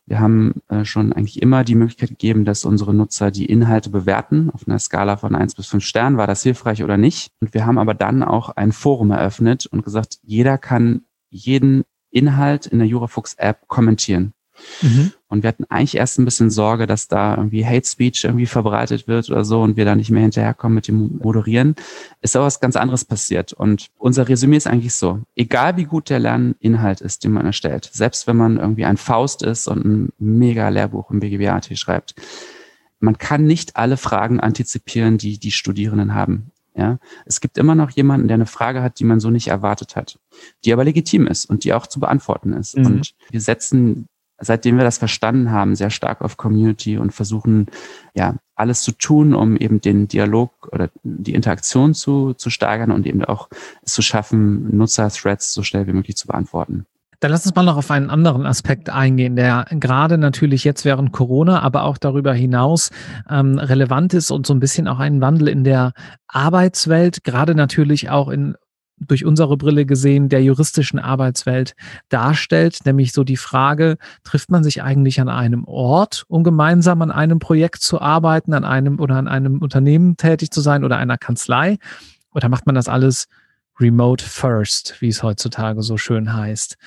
Wir 0.07 0.19
haben 0.19 0.63
äh, 0.67 0.83
schon 0.83 1.13
eigentlich 1.13 1.39
immer 1.39 1.63
die 1.63 1.75
Möglichkeit 1.75 2.09
gegeben, 2.09 2.43
dass 2.43 2.65
unsere 2.65 2.91
Nutzer 2.91 3.29
die 3.29 3.45
Inhalte 3.45 3.91
bewerten. 3.91 4.49
Auf 4.49 4.67
einer 4.67 4.79
Skala 4.79 5.15
von 5.15 5.35
eins 5.35 5.53
bis 5.53 5.67
fünf 5.67 5.83
Sternen 5.83 6.17
war 6.17 6.25
das 6.25 6.41
hilfreich 6.41 6.83
oder 6.83 6.97
nicht. 6.97 7.31
Und 7.39 7.53
wir 7.53 7.67
haben 7.67 7.77
aber 7.77 7.93
dann 7.93 8.23
auch 8.23 8.49
ein 8.49 8.71
Forum 8.71 9.11
eröffnet 9.11 9.67
und 9.67 9.85
gesagt, 9.85 10.17
jeder 10.23 10.57
kann 10.57 11.03
jeden 11.29 11.83
Inhalt 12.09 12.65
in 12.65 12.79
der 12.79 12.87
Jurafuchs 12.87 13.35
App 13.35 13.67
kommentieren. 13.67 14.33
Mhm. 14.81 15.11
Und 15.27 15.43
wir 15.43 15.47
hatten 15.47 15.65
eigentlich 15.69 15.95
erst 15.95 16.19
ein 16.19 16.25
bisschen 16.25 16.49
Sorge, 16.49 16.87
dass 16.87 17.07
da 17.07 17.35
irgendwie 17.35 17.65
Hate 17.65 17.87
Speech 17.87 18.23
irgendwie 18.23 18.45
verbreitet 18.45 19.07
wird 19.07 19.29
oder 19.29 19.45
so 19.45 19.61
und 19.61 19.77
wir 19.77 19.85
da 19.85 19.95
nicht 19.95 20.09
mehr 20.09 20.21
hinterherkommen 20.21 20.75
mit 20.75 20.87
dem 20.87 21.19
Moderieren. 21.21 21.75
Ist 22.21 22.35
aber 22.35 22.45
was 22.45 22.59
ganz 22.59 22.75
anderes 22.75 23.05
passiert. 23.05 23.53
Und 23.53 23.87
unser 23.97 24.27
Resümee 24.27 24.57
ist 24.57 24.67
eigentlich 24.67 24.95
so, 24.95 25.21
egal 25.35 25.77
wie 25.77 25.85
gut 25.85 26.09
der 26.09 26.19
Lerninhalt 26.19 27.01
ist, 27.01 27.23
den 27.23 27.31
man 27.31 27.45
erstellt, 27.45 27.89
selbst 27.93 28.27
wenn 28.27 28.37
man 28.37 28.57
irgendwie 28.57 28.85
ein 28.85 28.97
Faust 28.97 29.43
ist 29.43 29.67
und 29.67 29.85
ein 29.85 30.09
mega 30.17 30.69
Lehrbuch 30.69 31.11
im 31.11 31.19
BGBAT 31.19 31.77
schreibt, 31.77 32.15
man 32.99 33.17
kann 33.17 33.45
nicht 33.45 33.77
alle 33.77 33.97
Fragen 33.97 34.39
antizipieren, 34.39 35.17
die 35.17 35.39
die 35.39 35.51
Studierenden 35.51 36.13
haben. 36.13 36.51
Ja, 36.75 36.97
es 37.25 37.41
gibt 37.41 37.57
immer 37.57 37.75
noch 37.75 37.89
jemanden, 37.91 38.27
der 38.27 38.35
eine 38.35 38.45
Frage 38.45 38.81
hat, 38.81 38.99
die 38.99 39.03
man 39.03 39.19
so 39.19 39.29
nicht 39.29 39.47
erwartet 39.47 39.95
hat, 39.97 40.17
die 40.63 40.71
aber 40.71 40.85
legitim 40.85 41.27
ist 41.27 41.45
und 41.45 41.65
die 41.65 41.73
auch 41.73 41.87
zu 41.87 41.99
beantworten 41.99 42.53
ist. 42.53 42.77
Mhm. 42.77 42.85
Und 42.85 43.15
wir 43.31 43.41
setzen 43.41 44.07
seitdem 44.41 44.77
wir 44.77 44.83
das 44.83 44.97
verstanden 44.97 45.51
haben, 45.51 45.75
sehr 45.75 45.89
stark 45.89 46.21
auf 46.21 46.37
Community 46.37 46.97
und 46.97 47.11
versuchen, 47.11 47.67
ja, 48.13 48.35
alles 48.55 48.83
zu 48.83 48.91
tun, 48.91 49.33
um 49.33 49.55
eben 49.55 49.81
den 49.81 50.07
Dialog 50.07 50.51
oder 50.71 50.89
die 51.03 51.33
Interaktion 51.33 51.93
zu, 51.93 52.33
zu 52.33 52.49
steigern 52.49 52.91
und 52.91 53.05
eben 53.07 53.23
auch 53.23 53.49
es 53.83 53.93
zu 53.93 54.01
schaffen, 54.01 54.75
Nutzer-Threads 54.75 55.53
so 55.53 55.63
schnell 55.63 55.87
wie 55.87 55.93
möglich 55.93 56.17
zu 56.17 56.27
beantworten. 56.27 56.85
Dann 57.21 57.31
lass 57.31 57.45
uns 57.45 57.53
mal 57.53 57.63
noch 57.63 57.75
auf 57.75 57.91
einen 57.91 58.09
anderen 58.09 58.45
Aspekt 58.45 58.89
eingehen, 58.89 59.35
der 59.35 59.65
gerade 59.71 60.17
natürlich 60.17 60.63
jetzt 60.63 60.85
während 60.85 61.11
Corona, 61.11 61.61
aber 61.61 61.83
auch 61.83 61.97
darüber 61.97 62.33
hinaus 62.33 62.91
ähm, 63.29 63.57
relevant 63.57 64.13
ist 64.13 64.31
und 64.31 64.47
so 64.47 64.53
ein 64.53 64.61
bisschen 64.61 64.87
auch 64.87 64.99
einen 64.99 65.19
Wandel 65.19 65.49
in 65.49 65.65
der 65.65 65.91
Arbeitswelt, 66.27 67.25
gerade 67.25 67.55
natürlich 67.55 68.09
auch 68.09 68.29
in 68.29 68.55
durch 68.99 69.25
unsere 69.25 69.57
Brille 69.57 69.85
gesehen 69.85 70.29
der 70.29 70.43
juristischen 70.43 70.99
Arbeitswelt 70.99 71.75
darstellt, 72.09 72.79
nämlich 72.85 73.13
so 73.13 73.23
die 73.23 73.37
Frage, 73.37 73.97
trifft 74.23 74.51
man 74.51 74.63
sich 74.63 74.83
eigentlich 74.83 75.19
an 75.21 75.29
einem 75.29 75.63
Ort, 75.65 76.25
um 76.27 76.43
gemeinsam 76.43 77.01
an 77.01 77.11
einem 77.11 77.39
Projekt 77.39 77.81
zu 77.81 78.01
arbeiten, 78.01 78.53
an 78.53 78.65
einem 78.65 78.99
oder 78.99 79.15
an 79.15 79.27
einem 79.27 79.59
Unternehmen 79.59 80.17
tätig 80.17 80.51
zu 80.51 80.61
sein 80.61 80.83
oder 80.83 80.97
einer 80.97 81.17
Kanzlei? 81.17 81.77
Oder 82.33 82.49
macht 82.49 82.65
man 82.65 82.75
das 82.75 82.87
alles 82.87 83.27
remote 83.79 84.23
first, 84.23 84.95
wie 84.99 85.07
es 85.07 85.23
heutzutage 85.23 85.81
so 85.81 85.97
schön 85.97 86.33
heißt? 86.33 86.77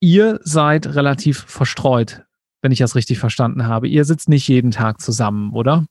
Ihr 0.00 0.40
seid 0.44 0.86
relativ 0.94 1.44
verstreut, 1.46 2.22
wenn 2.62 2.72
ich 2.72 2.78
das 2.78 2.94
richtig 2.94 3.18
verstanden 3.18 3.66
habe. 3.66 3.88
Ihr 3.88 4.04
sitzt 4.04 4.28
nicht 4.28 4.46
jeden 4.48 4.70
Tag 4.70 5.00
zusammen, 5.00 5.52
oder? 5.52 5.86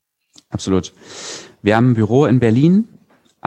Absolut. 0.49 0.93
Wir 1.61 1.75
haben 1.75 1.91
ein 1.91 1.95
Büro 1.95 2.25
in 2.25 2.39
Berlin, 2.39 2.87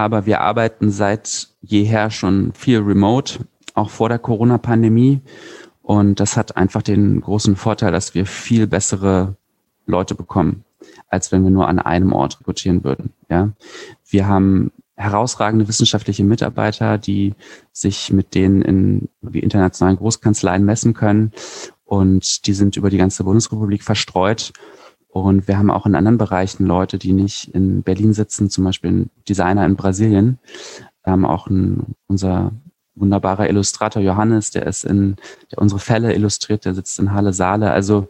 aber 0.00 0.26
wir 0.26 0.40
arbeiten 0.40 0.90
seit 0.90 1.48
jeher 1.60 2.10
schon 2.10 2.52
viel 2.54 2.78
remote, 2.78 3.40
auch 3.74 3.90
vor 3.90 4.08
der 4.08 4.18
Corona-Pandemie. 4.18 5.20
Und 5.82 6.20
das 6.20 6.36
hat 6.36 6.56
einfach 6.56 6.82
den 6.82 7.20
großen 7.20 7.56
Vorteil, 7.56 7.92
dass 7.92 8.14
wir 8.14 8.24
viel 8.24 8.66
bessere 8.66 9.36
Leute 9.86 10.14
bekommen, 10.14 10.64
als 11.08 11.32
wenn 11.32 11.44
wir 11.44 11.50
nur 11.50 11.68
an 11.68 11.78
einem 11.78 12.12
Ort 12.12 12.40
rekrutieren 12.40 12.82
würden. 12.82 13.12
Ja, 13.28 13.50
wir 14.08 14.26
haben 14.26 14.72
herausragende 14.96 15.66
wissenschaftliche 15.68 16.24
Mitarbeiter, 16.24 16.98
die 16.98 17.34
sich 17.72 18.12
mit 18.12 18.34
denen 18.34 18.62
in 18.62 19.08
wie 19.20 19.40
internationalen 19.40 19.96
Großkanzleien 19.96 20.64
messen 20.64 20.94
können. 20.94 21.32
Und 21.84 22.46
die 22.46 22.52
sind 22.52 22.76
über 22.76 22.88
die 22.88 22.98
ganze 22.98 23.24
Bundesrepublik 23.24 23.82
verstreut. 23.82 24.52
Und 25.12 25.48
wir 25.48 25.58
haben 25.58 25.70
auch 25.70 25.86
in 25.86 25.94
anderen 25.94 26.18
Bereichen 26.18 26.66
Leute, 26.66 26.96
die 26.98 27.12
nicht 27.12 27.48
in 27.48 27.82
Berlin 27.82 28.12
sitzen, 28.12 28.48
zum 28.48 28.64
Beispiel 28.64 28.90
ein 28.90 29.10
Designer 29.28 29.66
in 29.66 29.76
Brasilien. 29.76 30.38
Wir 31.02 31.12
haben 31.12 31.26
auch 31.26 31.48
ein, 31.48 31.96
unser 32.06 32.52
wunderbarer 32.94 33.48
Illustrator 33.48 34.02
Johannes, 34.02 34.50
der 34.50 34.66
ist 34.66 34.84
in, 34.84 35.16
der 35.50 35.58
unsere 35.58 35.80
Fälle 35.80 36.14
illustriert, 36.14 36.64
der 36.64 36.74
sitzt 36.74 36.98
in 36.98 37.12
Halle 37.12 37.32
Saale. 37.32 37.72
Also 37.72 38.08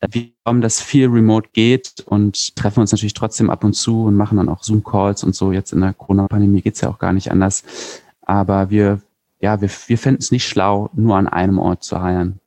äh, 0.00 0.08
wir 0.10 0.28
glauben, 0.44 0.60
dass 0.60 0.80
viel 0.80 1.08
remote 1.08 1.48
geht 1.52 2.04
und 2.06 2.54
treffen 2.54 2.80
uns 2.80 2.92
natürlich 2.92 3.14
trotzdem 3.14 3.50
ab 3.50 3.64
und 3.64 3.72
zu 3.72 4.04
und 4.04 4.14
machen 4.14 4.36
dann 4.36 4.48
auch 4.48 4.62
Zoom-Calls 4.62 5.24
und 5.24 5.34
so. 5.34 5.52
Jetzt 5.52 5.72
in 5.72 5.80
der 5.80 5.94
Corona-Pandemie 5.94 6.62
geht's 6.62 6.80
ja 6.80 6.90
auch 6.90 6.98
gar 6.98 7.12
nicht 7.12 7.30
anders. 7.30 7.64
Aber 8.22 8.70
wir, 8.70 9.00
ja, 9.40 9.60
wir, 9.60 9.70
wir 9.86 9.98
finden 9.98 10.20
es 10.20 10.30
nicht 10.30 10.46
schlau, 10.46 10.90
nur 10.94 11.16
an 11.16 11.28
einem 11.28 11.58
Ort 11.58 11.82
zu 11.82 12.00
heiern. 12.00 12.40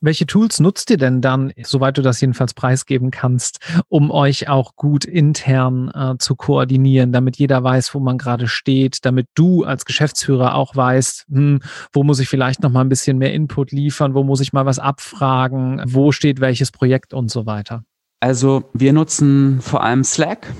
Welche 0.00 0.26
Tools 0.26 0.60
nutzt 0.60 0.90
ihr 0.90 0.96
denn 0.96 1.20
dann, 1.20 1.52
soweit 1.62 1.98
du 1.98 2.02
das 2.02 2.20
jedenfalls 2.20 2.54
preisgeben 2.54 3.10
kannst, 3.10 3.58
um 3.88 4.10
euch 4.10 4.48
auch 4.48 4.76
gut 4.76 5.04
intern 5.04 5.90
äh, 5.94 6.18
zu 6.18 6.36
koordinieren, 6.36 7.12
damit 7.12 7.36
jeder 7.36 7.62
weiß, 7.62 7.94
wo 7.94 8.00
man 8.00 8.18
gerade 8.18 8.48
steht, 8.48 9.04
damit 9.04 9.26
du 9.34 9.64
als 9.64 9.84
Geschäftsführer 9.84 10.54
auch 10.54 10.74
weißt, 10.74 11.26
hm, 11.30 11.60
wo 11.92 12.02
muss 12.02 12.20
ich 12.20 12.28
vielleicht 12.28 12.62
noch 12.62 12.70
mal 12.70 12.82
ein 12.82 12.88
bisschen 12.88 13.18
mehr 13.18 13.32
Input 13.32 13.72
liefern, 13.72 14.14
wo 14.14 14.24
muss 14.24 14.40
ich 14.40 14.52
mal 14.52 14.66
was 14.66 14.78
abfragen, 14.78 15.82
wo 15.86 16.12
steht 16.12 16.40
welches 16.40 16.70
Projekt 16.70 17.14
und 17.14 17.30
so 17.30 17.46
weiter? 17.46 17.84
Also 18.20 18.64
wir 18.74 18.92
nutzen 18.92 19.60
vor 19.60 19.82
allem 19.82 20.04
Slack, 20.04 20.52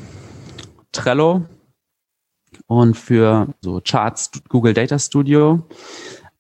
Trello 0.92 1.44
und 2.66 2.96
für 2.96 3.54
so 3.60 3.80
Charts 3.84 4.30
Google 4.48 4.74
Data 4.74 4.98
Studio. 4.98 5.66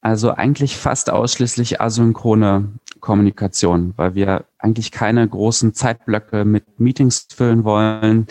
Also 0.00 0.32
eigentlich 0.32 0.76
fast 0.76 1.10
ausschließlich 1.10 1.80
asynchrone 1.80 2.72
Kommunikation, 3.00 3.92
weil 3.96 4.14
wir 4.14 4.44
eigentlich 4.58 4.92
keine 4.92 5.26
großen 5.26 5.74
Zeitblöcke 5.74 6.44
mit 6.44 6.80
Meetings 6.80 7.26
füllen 7.34 7.64
wollen. 7.64 8.26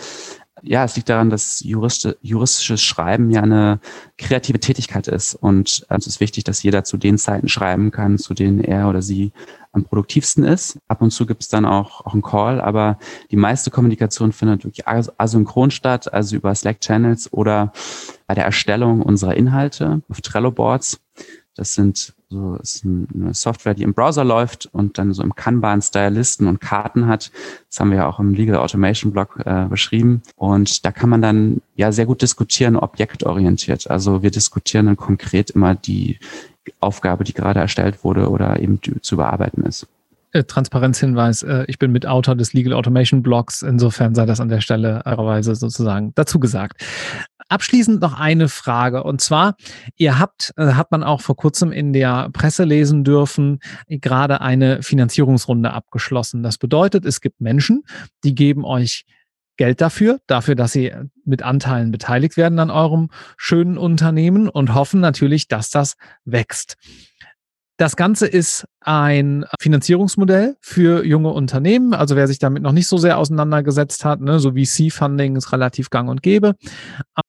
Ja, 0.61 0.83
es 0.83 0.95
liegt 0.95 1.09
daran, 1.09 1.29
dass 1.29 1.61
Jurist, 1.61 2.17
juristisches 2.21 2.83
Schreiben 2.83 3.31
ja 3.31 3.41
eine 3.41 3.79
kreative 4.17 4.59
Tätigkeit 4.59 5.07
ist. 5.07 5.35
Und 5.35 5.85
äh, 5.89 5.95
es 5.97 6.07
ist 6.07 6.19
wichtig, 6.19 6.43
dass 6.43 6.63
jeder 6.63 6.83
zu 6.83 6.97
den 6.97 7.17
Zeiten 7.17 7.47
schreiben 7.47 7.91
kann, 7.91 8.17
zu 8.17 8.33
denen 8.33 8.61
er 8.61 8.89
oder 8.89 9.01
sie 9.01 9.31
am 9.71 9.85
produktivsten 9.85 10.43
ist. 10.43 10.79
Ab 10.87 11.01
und 11.01 11.11
zu 11.11 11.25
gibt 11.25 11.43
es 11.43 11.47
dann 11.47 11.65
auch, 11.65 12.05
auch 12.05 12.13
einen 12.13 12.23
Call, 12.23 12.59
aber 12.59 12.97
die 13.31 13.37
meiste 13.37 13.71
Kommunikation 13.71 14.31
findet 14.31 14.65
wirklich 14.65 14.87
asynchron 14.87 15.71
statt, 15.71 16.11
also 16.11 16.35
über 16.35 16.53
Slack-Channels 16.53 17.31
oder 17.31 17.71
bei 18.27 18.33
der 18.33 18.45
Erstellung 18.45 19.01
unserer 19.01 19.35
Inhalte 19.35 20.01
auf 20.09 20.21
Trello-Boards. 20.21 20.99
Das 21.59 21.73
sind 21.73 22.13
so 22.29 22.55
ist 22.55 22.85
eine 22.85 23.33
Software, 23.33 23.73
die 23.73 23.83
im 23.83 23.93
Browser 23.93 24.23
läuft 24.23 24.69
und 24.71 24.97
dann 24.97 25.11
so 25.11 25.21
im 25.21 25.35
Kanban-Style 25.35 26.11
Listen 26.11 26.47
und 26.47 26.61
Karten 26.61 27.05
hat. 27.07 27.31
Das 27.67 27.81
haben 27.81 27.89
wir 27.89 27.97
ja 27.97 28.07
auch 28.07 28.19
im 28.19 28.33
Legal 28.33 28.55
Automation 28.55 29.11
Blog 29.11 29.41
äh, 29.43 29.65
beschrieben. 29.65 30.21
Und 30.37 30.85
da 30.85 30.93
kann 30.93 31.09
man 31.09 31.21
dann 31.21 31.61
ja 31.75 31.91
sehr 31.91 32.05
gut 32.05 32.21
diskutieren, 32.21 32.77
objektorientiert. 32.77 33.89
Also 33.89 34.23
wir 34.23 34.31
diskutieren 34.31 34.85
dann 34.85 34.95
konkret 34.95 35.49
immer 35.49 35.75
die 35.75 36.17
Aufgabe, 36.79 37.25
die 37.25 37.33
gerade 37.33 37.59
erstellt 37.59 38.05
wurde 38.05 38.29
oder 38.29 38.61
eben 38.61 38.79
zu 39.01 39.17
bearbeiten 39.17 39.63
ist. 39.63 39.85
Äh, 40.31 40.43
Transparenzhinweis, 40.43 41.41
äh, 41.41 41.65
ich 41.67 41.79
bin 41.79 41.91
Mitautor 41.91 42.35
des 42.35 42.53
Legal 42.53 42.73
Automation 42.73 43.23
Blogs, 43.23 43.63
insofern 43.63 44.13
sei 44.13 44.27
das 44.27 44.39
an 44.39 44.49
der 44.49 44.61
Stelle 44.61 45.01
Weise 45.05 45.55
sozusagen 45.55 46.11
dazu 46.13 46.39
gesagt. 46.39 46.83
Abschließend 47.47 47.99
noch 47.99 48.19
eine 48.19 48.47
Frage 48.47 49.01
und 49.03 49.21
zwar, 49.21 49.55
ihr 49.95 50.19
habt, 50.19 50.53
äh, 50.55 50.73
hat 50.73 50.91
man 50.91 51.03
auch 51.03 51.21
vor 51.21 51.35
kurzem 51.35 51.71
in 51.71 51.93
der 51.93 52.29
Presse 52.31 52.63
lesen 52.63 53.03
dürfen, 53.03 53.59
gerade 53.87 54.41
eine 54.41 54.83
Finanzierungsrunde 54.83 55.73
abgeschlossen. 55.73 56.43
Das 56.43 56.59
bedeutet, 56.59 57.05
es 57.05 57.21
gibt 57.21 57.41
Menschen, 57.41 57.83
die 58.23 58.35
geben 58.35 58.65
euch 58.65 59.05
Geld 59.57 59.81
dafür, 59.81 60.19
dafür, 60.27 60.53
dass 60.53 60.73
sie 60.73 60.93
mit 61.25 61.41
Anteilen 61.41 61.91
beteiligt 61.91 62.37
werden 62.37 62.59
an 62.59 62.69
eurem 62.69 63.09
schönen 63.35 63.79
Unternehmen 63.79 64.47
und 64.47 64.75
hoffen 64.75 65.01
natürlich, 65.01 65.47
dass 65.47 65.69
das 65.69 65.95
wächst. 66.23 66.77
Das 67.79 67.95
Ganze 67.95 68.27
ist 68.27 68.65
ein 68.81 69.45
Finanzierungsmodell 69.57 70.57
für 70.59 71.05
junge 71.05 71.29
Unternehmen. 71.29 71.93
Also 71.93 72.17
wer 72.17 72.27
sich 72.27 72.37
damit 72.37 72.61
noch 72.61 72.73
nicht 72.73 72.87
so 72.87 72.97
sehr 72.97 73.17
auseinandergesetzt 73.17 74.03
hat, 74.03 74.19
ne, 74.19 74.41
so 74.41 74.53
wie 74.53 74.65
C-Funding 74.65 75.37
ist 75.37 75.53
relativ 75.53 75.89
gang 75.89 76.09
und 76.09 76.21
gäbe. 76.21 76.55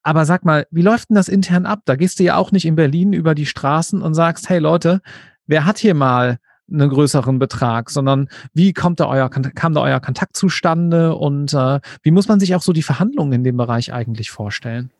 Aber 0.02 0.24
sag 0.24 0.44
mal, 0.44 0.66
wie 0.72 0.82
läuft 0.82 1.08
denn 1.08 1.14
das 1.14 1.28
intern 1.28 1.66
ab? 1.66 1.82
Da 1.84 1.94
gehst 1.94 2.18
du 2.18 2.24
ja 2.24 2.34
auch 2.34 2.50
nicht 2.50 2.64
in 2.64 2.74
Berlin 2.74 3.12
über 3.12 3.36
die 3.36 3.46
Straßen 3.46 4.02
und 4.02 4.14
sagst, 4.14 4.48
hey 4.48 4.58
Leute, 4.58 5.02
wer 5.46 5.66
hat 5.66 5.78
hier 5.78 5.94
mal 5.94 6.38
einen 6.68 6.90
größeren 6.90 7.38
Betrag, 7.38 7.88
sondern 7.88 8.28
wie 8.52 8.72
kommt 8.72 8.98
da 8.98 9.06
euer, 9.06 9.30
kam 9.30 9.72
da 9.72 9.82
euer 9.82 10.00
Kontakt 10.00 10.36
zustande 10.36 11.14
und 11.14 11.54
äh, 11.54 11.78
wie 12.02 12.10
muss 12.10 12.26
man 12.26 12.40
sich 12.40 12.56
auch 12.56 12.62
so 12.62 12.72
die 12.72 12.82
Verhandlungen 12.82 13.34
in 13.34 13.44
dem 13.44 13.56
Bereich 13.56 13.92
eigentlich 13.92 14.32
vorstellen? 14.32 14.90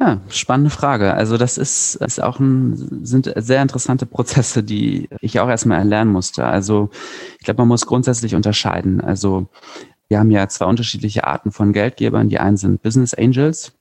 Ja, 0.00 0.20
spannende 0.28 0.70
Frage. 0.70 1.14
Also 1.14 1.36
das 1.36 1.56
ist, 1.56 1.94
ist 1.96 2.20
auch 2.22 2.40
ein, 2.40 3.04
sind 3.04 3.32
sehr 3.36 3.62
interessante 3.62 4.06
Prozesse, 4.06 4.62
die 4.62 5.08
ich 5.20 5.38
auch 5.40 5.48
erstmal 5.48 5.78
erlernen 5.78 6.10
musste. 6.10 6.44
Also 6.44 6.90
ich 7.38 7.44
glaube, 7.44 7.62
man 7.62 7.68
muss 7.68 7.86
grundsätzlich 7.86 8.34
unterscheiden. 8.34 9.00
Also 9.00 9.46
wir 10.08 10.18
haben 10.18 10.30
ja 10.30 10.48
zwei 10.48 10.66
unterschiedliche 10.66 11.26
Arten 11.26 11.52
von 11.52 11.72
Geldgebern. 11.72 12.28
Die 12.28 12.38
einen 12.38 12.56
sind 12.56 12.82
Business 12.82 13.14
Angels. 13.14 13.72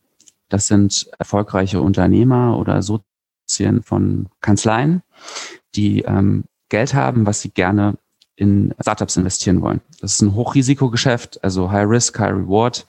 Das 0.49 0.67
sind 0.67 1.09
erfolgreiche 1.17 1.81
Unternehmer 1.81 2.57
oder 2.59 2.81
Sozien 2.83 3.81
von 3.81 4.29
Kanzleien, 4.39 5.01
die 5.75 6.01
ähm, 6.03 6.45
Geld 6.69 6.93
haben, 6.93 7.25
was 7.25 7.41
sie 7.41 7.49
gerne 7.49 7.97
in 8.35 8.73
Startups 8.81 9.17
investieren 9.17 9.61
wollen. 9.61 9.81
Das 10.01 10.13
ist 10.13 10.21
ein 10.21 10.33
Hochrisikogeschäft, 10.33 11.43
also 11.43 11.71
High 11.71 11.87
Risk, 11.87 12.19
High 12.19 12.33
Reward. 12.33 12.85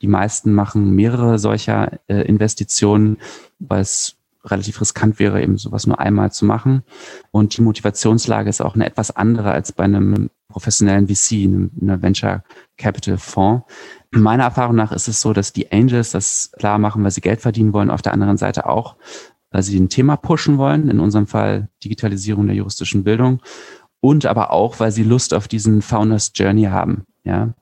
Die 0.00 0.06
meisten 0.06 0.52
machen 0.52 0.90
mehrere 0.90 1.38
solcher 1.38 1.98
äh, 2.08 2.22
Investitionen, 2.22 3.18
weil 3.58 3.80
es 3.80 4.16
relativ 4.44 4.80
riskant 4.80 5.18
wäre, 5.18 5.42
eben 5.42 5.58
sowas 5.58 5.86
nur 5.86 5.98
einmal 5.98 6.30
zu 6.30 6.44
machen. 6.44 6.82
Und 7.30 7.56
die 7.56 7.62
Motivationslage 7.62 8.48
ist 8.48 8.60
auch 8.60 8.74
eine 8.74 8.86
etwas 8.86 9.10
andere 9.10 9.50
als 9.50 9.72
bei 9.72 9.84
einem 9.84 10.30
professionellen 10.48 11.08
VC, 11.08 11.44
einem, 11.44 11.70
einem 11.80 12.02
Venture 12.02 12.44
Capital 12.76 13.18
Fonds. 13.18 13.64
Meiner 14.12 14.44
Erfahrung 14.44 14.76
nach 14.76 14.92
ist 14.92 15.08
es 15.08 15.20
so, 15.20 15.32
dass 15.32 15.52
die 15.52 15.72
Angels 15.72 16.12
das 16.12 16.52
klar 16.58 16.78
machen, 16.78 17.02
weil 17.02 17.10
sie 17.10 17.20
Geld 17.20 17.40
verdienen 17.40 17.72
wollen, 17.72 17.90
auf 17.90 18.02
der 18.02 18.12
anderen 18.12 18.36
Seite 18.36 18.66
auch, 18.66 18.96
weil 19.50 19.62
sie 19.62 19.78
ein 19.78 19.88
Thema 19.88 20.16
pushen 20.16 20.58
wollen, 20.58 20.88
in 20.88 21.00
unserem 21.00 21.26
Fall 21.26 21.68
Digitalisierung 21.82 22.46
der 22.46 22.56
juristischen 22.56 23.04
Bildung 23.04 23.40
und 24.06 24.26
aber 24.26 24.52
auch, 24.52 24.78
weil 24.78 24.92
sie 24.92 25.02
Lust 25.02 25.34
auf 25.34 25.48
diesen 25.48 25.82
Founders 25.82 26.32
Journey 26.34 26.64
haben 26.64 27.06
ja, 27.26 27.54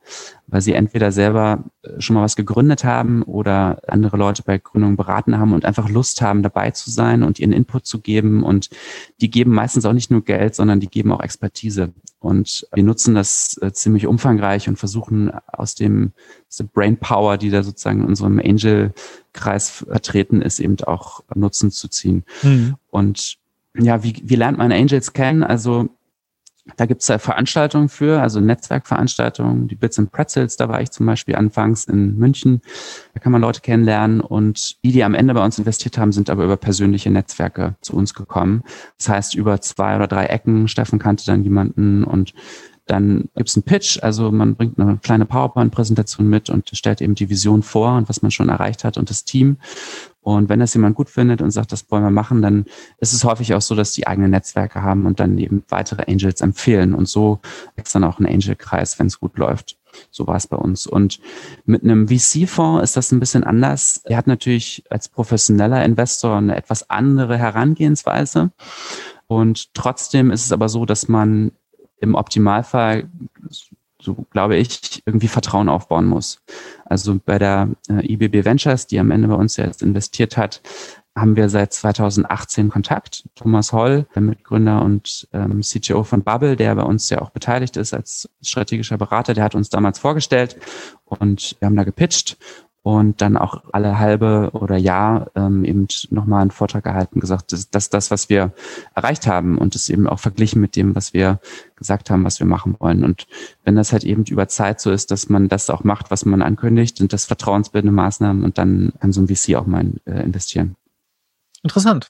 weil 0.47 0.61
sie 0.61 0.75
entweder 0.75 1.11
selber 1.11 1.65
äh, 1.83 1.99
schon 1.99 2.15
mal 2.15 2.23
was 2.23 2.37
gegründet 2.37 2.85
haben 2.85 3.23
oder 3.23 3.81
andere 3.89 4.19
Leute 4.19 4.43
bei 4.43 4.59
Gründungen 4.59 4.97
beraten 4.97 5.39
haben 5.39 5.55
und 5.55 5.65
einfach 5.65 5.89
Lust 5.89 6.21
haben, 6.21 6.43
dabei 6.43 6.71
zu 6.73 6.91
sein 6.91 7.23
und 7.23 7.39
ihren 7.39 7.53
Input 7.53 7.87
zu 7.87 8.01
geben. 8.01 8.43
Und 8.43 8.69
die 9.23 9.31
geben 9.31 9.53
meistens 9.53 9.87
auch 9.87 9.95
nicht 9.95 10.11
nur 10.11 10.23
Geld, 10.23 10.55
sondern 10.55 10.81
die 10.81 10.89
geben 10.89 11.13
auch 11.13 11.23
Expertise. 11.23 11.95
Und 12.19 12.69
wir 12.75 12.83
nutzen 12.83 13.15
das 13.15 13.59
äh, 13.63 13.73
ziemlich 13.73 14.07
umfangreich 14.07 14.69
und 14.69 14.79
versuchen 14.79 15.33
aus 15.47 15.75
dem 15.75 16.13
aus 16.51 16.59
der 16.59 16.65
Brain 16.65 16.99
Power, 16.99 17.39
die 17.39 17.49
da 17.49 17.63
sozusagen 17.63 18.01
in 18.01 18.07
unserem 18.07 18.39
Angel-Kreis 18.39 19.71
vertreten 19.71 20.43
ist, 20.43 20.61
eben 20.61 20.77
auch 20.83 21.23
Nutzen 21.35 21.71
zu 21.71 21.89
ziehen. 21.89 22.25
Mhm. 22.43 22.75
Und 22.91 23.39
ja, 23.79 24.05
wie, 24.05 24.15
wie 24.23 24.37
lernt 24.37 24.59
man 24.59 24.73
Angels 24.73 25.15
kennen? 25.15 25.43
Also 25.43 25.89
da 26.77 26.87
gibt 26.87 27.03
es 27.03 27.09
ja 27.09 27.19
Veranstaltungen 27.19 27.89
für, 27.89 28.21
also 28.23 28.41
Netzwerkveranstaltungen, 28.41 29.69
die 29.69 29.75
Bits 29.75 29.99
and 29.99 30.13
Pretzels, 30.13 30.57
da 30.57 30.69
war 30.69 30.81
ich 30.81 30.91
zum 30.91 31.05
Beispiel 31.05 31.37
anfangs 31.37 31.85
in 31.85 32.17
München. 32.17 32.63
Da 33.13 33.21
kann 33.21 33.33
man 33.33 33.43
Leute 33.43 33.61
kennenlernen 33.61 34.21
und 34.21 34.83
die, 34.83 34.93
die 34.93 35.05
am 35.05 35.15
Ende 35.15 35.35
bei 35.35 35.45
uns 35.45 35.59
investiert 35.59 35.99
haben, 35.99 36.13
sind 36.13 36.31
aber 36.31 36.45
über 36.45 36.57
persönliche 36.57 37.11
Netzwerke 37.11 37.77
zu 37.83 37.95
uns 37.95 38.15
gekommen. 38.15 38.63
Das 38.97 39.09
heißt, 39.11 39.35
über 39.35 39.61
zwei 39.61 39.97
oder 39.97 40.07
drei 40.07 40.27
Ecken. 40.27 40.69
Steffen 40.69 40.99
kannte 40.99 41.27
dann 41.27 41.45
jemanden 41.45 42.03
und 42.03 42.33
dann 42.87 43.31
gibt's 43.35 43.57
einen 43.57 43.63
Pitch, 43.63 44.03
also 44.03 44.31
man 44.31 44.57
bringt 44.57 44.79
eine 44.79 44.99
kleine 44.99 45.25
PowerPoint-Präsentation 45.25 46.29
mit 46.29 46.51
und 46.51 46.69
stellt 46.75 47.01
eben 47.01 47.15
die 47.15 47.31
Vision 47.31 47.63
vor 47.63 47.97
und 47.97 48.09
was 48.09 48.21
man 48.21 48.31
schon 48.31 48.51
erreicht 48.51 48.85
hat 48.85 48.99
und 48.99 49.09
das 49.09 49.25
Team. 49.25 49.57
Und 50.25 50.49
wenn 50.49 50.59
das 50.59 50.73
jemand 50.73 50.97
gut 50.97 51.11
findet 51.11 51.43
und 51.43 51.51
sagt, 51.51 51.71
das 51.71 51.91
wollen 51.91 52.03
wir 52.03 52.11
machen, 52.11 52.41
dann 52.41 52.65
ist 52.99 53.13
es 53.13 53.25
häufig 53.25 53.53
auch 53.53 53.61
so, 53.61 53.75
dass 53.75 53.93
die 53.93 54.07
eigene 54.07 54.31
Netzwerke 54.31 54.83
haben 54.83 55.05
und 55.05 55.21
dann 55.21 55.37
eben 55.37 55.65
weitere 55.69 56.11
Angels 56.11 56.41
empfehlen. 56.41 56.95
Und 56.95 57.11
so 57.11 57.41
wächst 57.77 57.95
dann 57.95 58.05
auch 58.05 58.19
ein 58.19 58.27
Angel-Kreis, 58.27 58.99
wenn 58.99 59.07
es 59.07 59.21
gut 59.21 59.37
läuft. 59.37 59.77
So 60.11 60.27
war 60.27 60.37
es 60.37 60.47
bei 60.47 60.57
uns. 60.57 60.87
Und 60.87 61.21
mit 61.67 61.83
einem 61.85 62.09
VC-Fonds 62.09 62.83
ist 62.83 62.97
das 62.97 63.13
ein 63.13 63.21
bisschen 63.21 63.45
anders. 63.45 64.01
Er 64.05 64.17
hat 64.17 64.27
natürlich 64.27 64.83
als 64.89 65.11
professioneller 65.11 65.85
Investor 65.85 66.39
eine 66.39 66.57
etwas 66.57 66.89
andere 66.89 67.37
Herangehensweise. 67.37 68.51
Und 69.27 69.75
trotzdem 69.75 70.31
ist 70.31 70.47
es 70.47 70.53
aber 70.53 70.71
so, 70.71 70.87
dass 70.87 71.07
man 71.07 71.53
im 72.01 72.15
Optimalfall 72.15 73.11
so 74.05 74.27
glaube 74.31 74.57
ich, 74.57 75.03
irgendwie 75.07 75.29
Vertrauen 75.29 75.69
aufbauen 75.69 76.07
muss. 76.07 76.43
Also 76.85 77.19
bei 77.25 77.39
der 77.39 77.71
äh, 77.89 78.13
IBB 78.13 78.45
Ventures, 78.45 78.87
die 78.87 79.01
am 79.01 79.11
Ende 79.11 79.29
bei 79.29 79.35
uns 79.35 79.57
jetzt 79.57 79.83
investiert 79.83 80.37
hat, 80.37 80.61
haben 81.17 81.37
wir 81.37 81.49
seit 81.49 81.73
2018 81.73 82.71
Kontakt. 82.71 83.25
Thomas 83.37 83.73
Holl, 83.73 84.07
der 84.15 84.23
Mitgründer 84.23 84.83
und 84.83 85.29
ähm, 85.33 85.61
CTO 85.61 86.03
von 86.03 86.23
Bubble, 86.23 86.57
der 86.57 86.75
bei 86.75 86.83
uns 86.83 87.09
ja 87.09 87.23
auch 87.23 87.31
beteiligt 87.31 87.77
ist 87.77 87.95
als 87.95 88.29
strategischer 88.43 88.99
Berater, 88.99 89.33
der 89.33 89.45
hat 89.45 89.55
uns 89.55 89.69
damals 89.69 90.01
vorgestellt 90.01 90.57
und 91.05 91.57
wir 91.61 91.67
haben 91.67 91.77
da 91.77 91.85
gepitcht 91.85 92.37
und 92.85 93.23
dann 93.23 93.39
auch 93.39 93.63
alle 93.73 93.99
halbe 93.99 94.51
oder 94.53 94.77
Jahr 94.77 95.31
ähm, 95.35 95.65
eben 95.65 95.89
nochmal 96.11 96.43
einen 96.43 96.51
Vortrag 96.51 96.85
gehalten, 96.85 97.19
gesagt, 97.19 97.51
das 97.51 97.61
ist 97.73 97.95
das, 97.95 98.11
was 98.11 98.29
wir 98.29 98.53
erreicht 98.95 99.27
haben 99.27 99.57
und 99.57 99.75
das 99.75 99.89
eben 99.89 100.07
auch 100.07 100.19
verglichen 100.19 100.61
mit 100.61 100.77
dem, 100.77 100.95
was 100.95 101.15
wir 101.15 101.41
gesagt 101.77 102.11
haben, 102.11 102.25
was 102.25 102.41
wir 102.41 102.47
machen 102.47 102.77
wollen. 102.79 103.03
Und 103.03 103.27
wenn 103.65 103.75
das 103.75 103.93
halt 103.93 104.05
eben 104.05 104.25
über 104.25 104.49
Zeit 104.49 104.83
so 104.83 104.91
ist, 104.91 105.11
dass 105.11 105.31
man 105.31 105.49
das 105.49 105.71
auch 105.71 105.83
macht, 105.83 106.11
was 106.11 106.27
man 106.27 106.43
ankündigt, 106.43 106.99
sind 106.99 107.15
das 107.15 107.25
vertrauensbildende 107.25 107.95
Maßnahmen 107.95 108.45
und 108.45 108.59
dann 108.59 108.93
kann 109.01 109.13
so 109.13 109.23
ein 109.23 109.29
VC 109.29 109.57
auch 109.57 109.65
mal 109.65 109.91
äh, 110.05 110.23
investieren. 110.23 110.77
Interessant. 111.63 112.09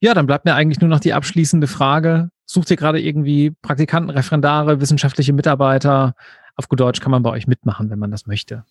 Ja, 0.00 0.14
dann 0.14 0.26
bleibt 0.26 0.46
mir 0.46 0.54
eigentlich 0.54 0.80
nur 0.80 0.88
noch 0.88 1.00
die 1.00 1.12
abschließende 1.12 1.66
Frage. 1.66 2.30
Sucht 2.46 2.70
ihr 2.70 2.78
gerade 2.78 2.98
irgendwie 2.98 3.50
Praktikanten, 3.50 4.08
Referendare, 4.08 4.80
wissenschaftliche 4.80 5.34
Mitarbeiter? 5.34 6.14
Auf 6.56 6.70
gut 6.70 6.80
Deutsch 6.80 7.00
kann 7.00 7.10
man 7.10 7.22
bei 7.22 7.30
euch 7.30 7.46
mitmachen, 7.46 7.90
wenn 7.90 7.98
man 7.98 8.10
das 8.10 8.26
möchte. 8.26 8.64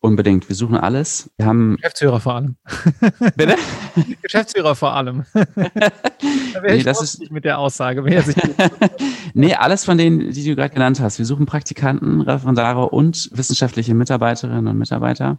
Unbedingt. 0.00 0.48
Wir 0.48 0.54
suchen 0.54 0.76
alles. 0.76 1.28
Wir 1.36 1.46
haben 1.46 1.74
Geschäftsführer 1.76 2.20
vor 2.20 2.34
allem. 2.36 2.56
Bitte? 3.36 3.56
Geschäftsführer 4.22 4.76
vor 4.76 4.94
allem. 4.94 5.24
da 5.34 5.46
wäre 6.62 6.76
nee, 6.76 6.82
das 6.84 7.02
ist 7.02 7.18
nicht 7.18 7.32
mit 7.32 7.44
der 7.44 7.58
Aussage. 7.58 8.02
nee, 9.34 9.54
alles 9.54 9.84
von 9.84 9.98
denen, 9.98 10.30
die 10.30 10.44
du 10.44 10.54
gerade 10.54 10.72
genannt 10.72 11.00
hast. 11.00 11.18
Wir 11.18 11.26
suchen 11.26 11.46
Praktikanten, 11.46 12.20
Referendare 12.20 12.90
und 12.90 13.28
wissenschaftliche 13.32 13.94
Mitarbeiterinnen 13.94 14.68
und 14.68 14.78
Mitarbeiter. 14.78 15.38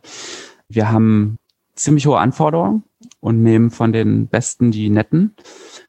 Wir 0.68 0.92
haben 0.92 1.38
ziemlich 1.76 2.06
hohe 2.06 2.20
Anforderungen 2.20 2.84
und 3.22 3.42
nehmen 3.42 3.72
von 3.72 3.94
den 3.94 4.28
Besten 4.28 4.72
die 4.72 4.90
Netten. 4.90 5.36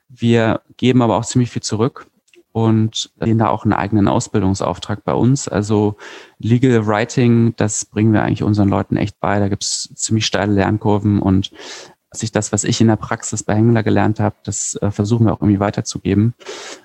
Wir 0.09 0.61
geben 0.77 1.03
aber 1.03 1.17
auch 1.17 1.25
ziemlich 1.25 1.51
viel 1.51 1.63
zurück 1.63 2.07
und 2.53 3.11
sehen 3.21 3.39
da 3.39 3.49
auch 3.49 3.65
einen 3.65 3.73
eigenen 3.73 4.09
Ausbildungsauftrag 4.09 5.05
bei 5.05 5.15
uns. 5.15 5.49
Also 5.49 5.97
Legal 6.39 6.87
Writing, 6.87 7.55
das 7.57 7.85
bringen 7.85 8.13
wir 8.13 8.23
eigentlich 8.23 8.43
unseren 8.43 8.69
Leuten 8.69 8.97
echt 8.97 9.21
bei. 9.21 9.39
Da 9.39 9.49
gibt's 9.49 9.91
ziemlich 9.95 10.27
steile 10.27 10.53
Lernkurven 10.53 11.21
und 11.21 11.53
sich 12.13 12.33
das, 12.33 12.53
was 12.53 12.65
ich 12.65 12.81
in 12.81 12.89
der 12.89 12.97
Praxis 12.97 13.43
bei 13.43 13.55
Hengler 13.55 13.83
gelernt 13.83 14.19
habe, 14.19 14.35
das 14.43 14.75
äh, 14.77 14.91
versuchen 14.91 15.27
wir 15.27 15.33
auch 15.33 15.41
irgendwie 15.41 15.61
weiterzugeben. 15.61 16.35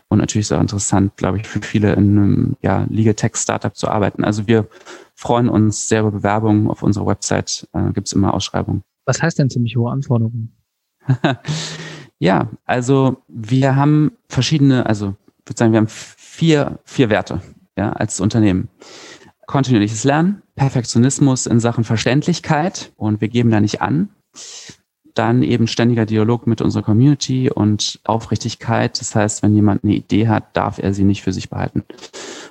Und 0.07 0.19
natürlich 0.19 0.47
ist 0.47 0.51
auch 0.51 0.61
interessant, 0.61 1.17
glaube 1.17 1.39
ich, 1.39 1.47
für 1.47 1.61
viele 1.61 1.93
in 1.93 2.17
einem 2.17 2.57
ja, 2.61 2.85
Legal 2.89 3.15
Tech 3.15 3.35
Startup 3.35 3.75
zu 3.75 3.87
arbeiten. 3.87 4.23
Also 4.23 4.45
wir 4.47 4.67
freuen 5.15 5.49
uns 5.49 5.89
sehr 5.89 6.01
über 6.01 6.11
Bewerbungen. 6.11 6.69
Auf 6.69 6.83
unserer 6.83 7.07
Website 7.07 7.67
äh, 7.73 7.91
gibt 7.91 8.07
es 8.07 8.13
immer 8.13 8.33
Ausschreibungen. 8.35 8.83
Was 9.05 9.21
heißt 9.21 9.39
denn 9.39 9.49
ziemlich 9.49 9.75
hohe 9.75 9.91
Anforderungen? 9.91 10.55
ja, 12.19 12.49
also 12.65 13.17
wir 13.27 13.75
haben 13.75 14.11
verschiedene, 14.29 14.85
also 14.85 15.15
ich 15.45 15.51
würde 15.51 15.59
sagen, 15.59 15.73
wir 15.73 15.77
haben 15.77 15.87
vier, 15.87 16.79
vier 16.85 17.11
Werte 17.11 17.39
ja, 17.77 17.93
als 17.93 18.19
Unternehmen. 18.19 18.67
Kontinuierliches 19.45 20.03
Lernen, 20.03 20.41
Perfektionismus 20.55 21.45
in 21.45 21.59
Sachen 21.59 21.83
Verständlichkeit 21.83 22.91
und 22.95 23.21
wir 23.21 23.27
geben 23.27 23.51
da 23.51 23.61
nicht 23.61 23.79
an. 23.79 24.09
Dann 25.13 25.43
eben 25.43 25.67
ständiger 25.67 26.07
Dialog 26.07 26.47
mit 26.47 26.61
unserer 26.61 26.81
Community 26.81 27.51
und 27.51 27.99
Aufrichtigkeit. 28.05 28.99
Das 28.99 29.13
heißt, 29.13 29.43
wenn 29.43 29.53
jemand 29.53 29.83
eine 29.83 29.93
Idee 29.93 30.27
hat, 30.27 30.57
darf 30.57 30.79
er 30.79 30.95
sie 30.95 31.03
nicht 31.03 31.21
für 31.21 31.31
sich 31.31 31.51
behalten. 31.51 31.83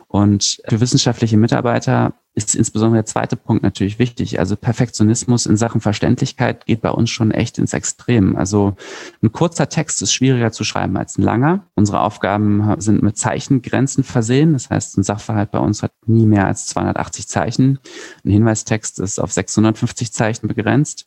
Und 0.07 0.63
für 0.69 0.81
wissenschaftliche 0.81 1.37
Mitarbeiter 1.37 2.15
ist 2.35 2.55
insbesondere 2.57 2.99
der 2.99 3.07
zweite 3.07 3.37
Punkt 3.37 3.63
natürlich 3.63 3.99
wichtig. 3.99 4.41
Also 4.41 4.57
Perfektionismus 4.57 5.47
in 5.47 5.57
Sachen 5.57 5.81
Verständlichkeit 5.81 6.67
geht 6.67 6.81
bei 6.81 6.91
uns 6.91 7.11
schon 7.11 7.31
echt 7.31 7.59
ins 7.59 7.73
Extrem. 7.73 8.35
Also 8.35 8.77
ein 9.23 9.31
kurzer 9.31 9.69
Text 9.69 10.03
ist 10.03 10.13
schwieriger 10.13 10.51
zu 10.51 10.65
schreiben 10.65 10.97
als 10.97 11.17
ein 11.17 11.23
langer. 11.23 11.67
Unsere 11.77 12.01
Aufgaben 12.01 12.75
sind 12.81 13.03
mit 13.03 13.17
Zeichengrenzen 13.17 14.03
versehen. 14.03 14.53
Das 14.53 14.69
heißt, 14.69 14.99
ein 14.99 15.05
Sachverhalt 15.05 15.53
bei 15.53 15.61
uns 15.61 15.83
hat 15.85 15.93
nie 16.07 16.27
mehr 16.27 16.47
als 16.47 16.67
280 16.67 17.29
Zeichen. 17.29 17.79
Ein 18.25 18.31
Hinweistext 18.31 18.99
ist 18.99 19.21
auf 19.21 19.33
650 19.33 20.13
Zeichen 20.13 20.49
begrenzt 20.49 21.07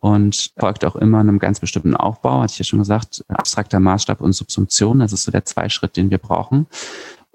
und 0.00 0.52
folgt 0.56 0.84
auch 0.84 0.96
immer 0.96 1.18
einem 1.18 1.38
ganz 1.38 1.60
bestimmten 1.60 1.94
Aufbau, 1.96 2.42
hatte 2.42 2.52
ich 2.52 2.58
ja 2.58 2.64
schon 2.64 2.78
gesagt, 2.78 3.24
abstrakter 3.28 3.80
Maßstab 3.80 4.20
und 4.20 4.32
Subsumption. 4.32 5.00
Das 5.00 5.12
ist 5.12 5.24
so 5.24 5.32
der 5.32 5.44
Zweischritt, 5.44 5.96
den 5.96 6.10
wir 6.10 6.18
brauchen. 6.18 6.66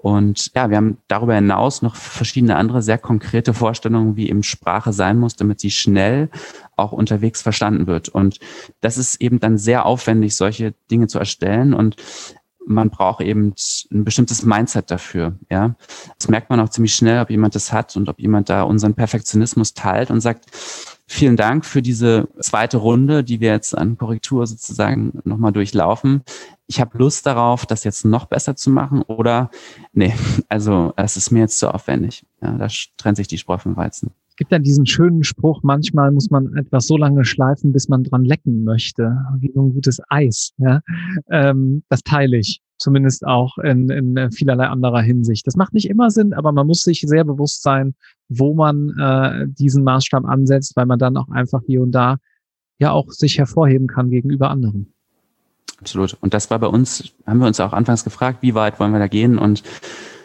Und 0.06 0.52
ja, 0.54 0.70
wir 0.70 0.76
haben 0.76 0.98
darüber 1.08 1.34
hinaus 1.34 1.82
noch 1.82 1.96
verschiedene 1.96 2.54
andere 2.54 2.80
sehr 2.80 2.96
konkrete 2.96 3.52
Vorstellungen, 3.52 4.14
wie 4.14 4.30
eben 4.30 4.44
Sprache 4.44 4.92
sein 4.92 5.18
muss, 5.18 5.34
damit 5.34 5.58
sie 5.58 5.72
schnell 5.72 6.30
auch 6.76 6.92
unterwegs 6.92 7.42
verstanden 7.42 7.88
wird. 7.88 8.08
Und 8.08 8.38
das 8.80 8.98
ist 8.98 9.20
eben 9.20 9.40
dann 9.40 9.58
sehr 9.58 9.84
aufwendig, 9.84 10.36
solche 10.36 10.74
Dinge 10.92 11.08
zu 11.08 11.18
erstellen. 11.18 11.74
Und 11.74 11.96
man 12.64 12.88
braucht 12.88 13.20
eben 13.20 13.52
ein 13.90 14.04
bestimmtes 14.04 14.44
Mindset 14.44 14.92
dafür. 14.92 15.40
Ja, 15.50 15.74
das 16.16 16.28
merkt 16.28 16.50
man 16.50 16.60
auch 16.60 16.68
ziemlich 16.68 16.94
schnell, 16.94 17.20
ob 17.20 17.28
jemand 17.28 17.56
das 17.56 17.72
hat 17.72 17.96
und 17.96 18.08
ob 18.08 18.20
jemand 18.20 18.48
da 18.48 18.62
unseren 18.62 18.94
Perfektionismus 18.94 19.74
teilt 19.74 20.12
und 20.12 20.20
sagt, 20.20 20.44
vielen 21.08 21.36
Dank 21.36 21.64
für 21.64 21.82
diese 21.82 22.28
zweite 22.38 22.76
Runde, 22.76 23.24
die 23.24 23.40
wir 23.40 23.50
jetzt 23.50 23.76
an 23.76 23.98
Korrektur 23.98 24.46
sozusagen 24.46 25.18
nochmal 25.24 25.50
durchlaufen. 25.50 26.22
Ich 26.68 26.80
habe 26.80 26.98
Lust 26.98 27.26
darauf, 27.26 27.64
das 27.64 27.84
jetzt 27.84 28.04
noch 28.04 28.26
besser 28.26 28.56
zu 28.56 28.70
machen 28.70 29.02
oder 29.02 29.50
nee, 29.92 30.14
also 30.48 30.92
es 30.96 31.16
ist 31.16 31.30
mir 31.30 31.40
jetzt 31.40 31.58
zu 31.58 31.72
aufwendig. 31.72 32.24
Ja, 32.42 32.52
da 32.52 32.68
trennt 32.96 33.16
sich 33.16 33.28
die 33.28 33.38
Spreu 33.38 33.58
vom 33.58 33.76
Weizen. 33.76 34.10
gibt 34.36 34.52
ja 34.52 34.58
diesen 34.58 34.84
schönen 34.84 35.24
Spruch, 35.24 35.62
manchmal 35.62 36.10
muss 36.12 36.30
man 36.30 36.54
etwas 36.56 36.86
so 36.86 36.96
lange 36.96 37.24
schleifen, 37.24 37.72
bis 37.72 37.88
man 37.88 38.04
dran 38.04 38.24
lecken 38.24 38.64
möchte, 38.64 39.16
wie 39.38 39.52
so 39.52 39.62
ein 39.62 39.72
gutes 39.72 40.00
Eis. 40.08 40.52
Ja? 40.58 40.80
Ähm, 41.30 41.84
das 41.88 42.02
teile 42.02 42.36
ich, 42.36 42.60
zumindest 42.78 43.26
auch 43.26 43.56
in, 43.58 43.88
in 43.88 44.30
vielerlei 44.32 44.66
anderer 44.66 45.00
Hinsicht. 45.00 45.46
Das 45.46 45.56
macht 45.56 45.72
nicht 45.72 45.88
immer 45.88 46.10
Sinn, 46.10 46.34
aber 46.34 46.52
man 46.52 46.66
muss 46.66 46.82
sich 46.82 47.00
sehr 47.00 47.24
bewusst 47.24 47.62
sein, 47.62 47.94
wo 48.28 48.54
man 48.54 48.90
äh, 48.98 49.46
diesen 49.48 49.84
Maßstab 49.84 50.24
ansetzt, 50.24 50.76
weil 50.76 50.86
man 50.86 50.98
dann 50.98 51.16
auch 51.16 51.28
einfach 51.28 51.62
hier 51.64 51.80
und 51.80 51.92
da 51.92 52.16
ja 52.78 52.90
auch 52.90 53.10
sich 53.10 53.38
hervorheben 53.38 53.86
kann 53.86 54.10
gegenüber 54.10 54.50
anderen. 54.50 54.92
Absolut. 55.78 56.16
Und 56.20 56.34
das 56.34 56.50
war 56.50 56.58
bei 56.58 56.66
uns, 56.66 57.12
haben 57.26 57.38
wir 57.38 57.46
uns 57.46 57.60
auch 57.60 57.72
anfangs 57.72 58.04
gefragt, 58.04 58.38
wie 58.40 58.54
weit 58.54 58.80
wollen 58.80 58.92
wir 58.92 58.98
da 58.98 59.08
gehen? 59.08 59.38
Und 59.38 59.62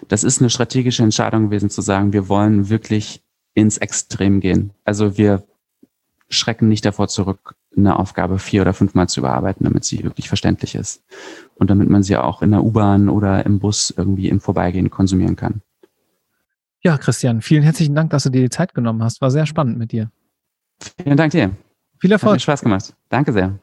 das 0.08 0.24
ist 0.24 0.40
eine 0.40 0.50
strategische 0.50 1.04
Entscheidung 1.04 1.46
gewesen 1.46 1.70
zu 1.70 1.82
sagen, 1.82 2.14
wir 2.14 2.30
wollen 2.30 2.70
wirklich 2.70 3.22
ins 3.54 3.78
Extrem 3.78 4.40
gehen. 4.40 4.72
Also 4.86 5.18
wir 5.18 5.44
schrecken 6.30 6.70
nicht 6.70 6.86
davor 6.86 7.10
zurück, 7.10 7.56
eine 7.76 8.00
Aufgabe 8.00 8.40
vier 8.40 8.62
oder 8.62 8.74
fünfmal 8.74 9.08
zu 9.10 9.20
überarbeiten, 9.20 9.66
damit 9.66 9.84
sie 9.84 10.04
wirklich 10.04 10.28
verständlich 10.28 10.76
ist. 10.76 11.04
Und 11.56 11.70
damit 11.70 11.90
man 11.90 12.04
sie 12.04 12.18
auch 12.18 12.42
in 12.42 12.52
der 12.52 12.64
U-Bahn 12.64 13.10
oder 13.10 13.46
im 13.46 13.60
Bus 13.60 13.94
irgendwie 13.96 14.30
im 14.30 14.40
Vorbeigehen 14.40 14.90
konsumieren 14.90 15.36
kann. 15.36 15.62
Ja, 16.82 16.98
Christian, 16.98 17.42
vielen 17.42 17.64
herzlichen 17.64 17.94
Dank, 17.94 18.10
dass 18.10 18.24
du 18.24 18.30
dir 18.30 18.42
die 18.42 18.50
Zeit 18.50 18.74
genommen 18.74 19.04
hast. 19.04 19.22
War 19.22 19.30
sehr 19.30 19.46
spannend 19.46 19.78
mit 19.78 19.92
dir. 19.92 20.10
Vielen 21.04 21.18
Dank 21.18 21.32
dir. 21.32 21.52
Viel 22.00 22.12
Erfolg. 22.12 22.32
Hat 22.32 22.36
mir 22.38 22.40
Spaß 22.40 22.62
gemacht. 22.62 22.96
Danke 23.10 23.34
sehr. 23.34 23.60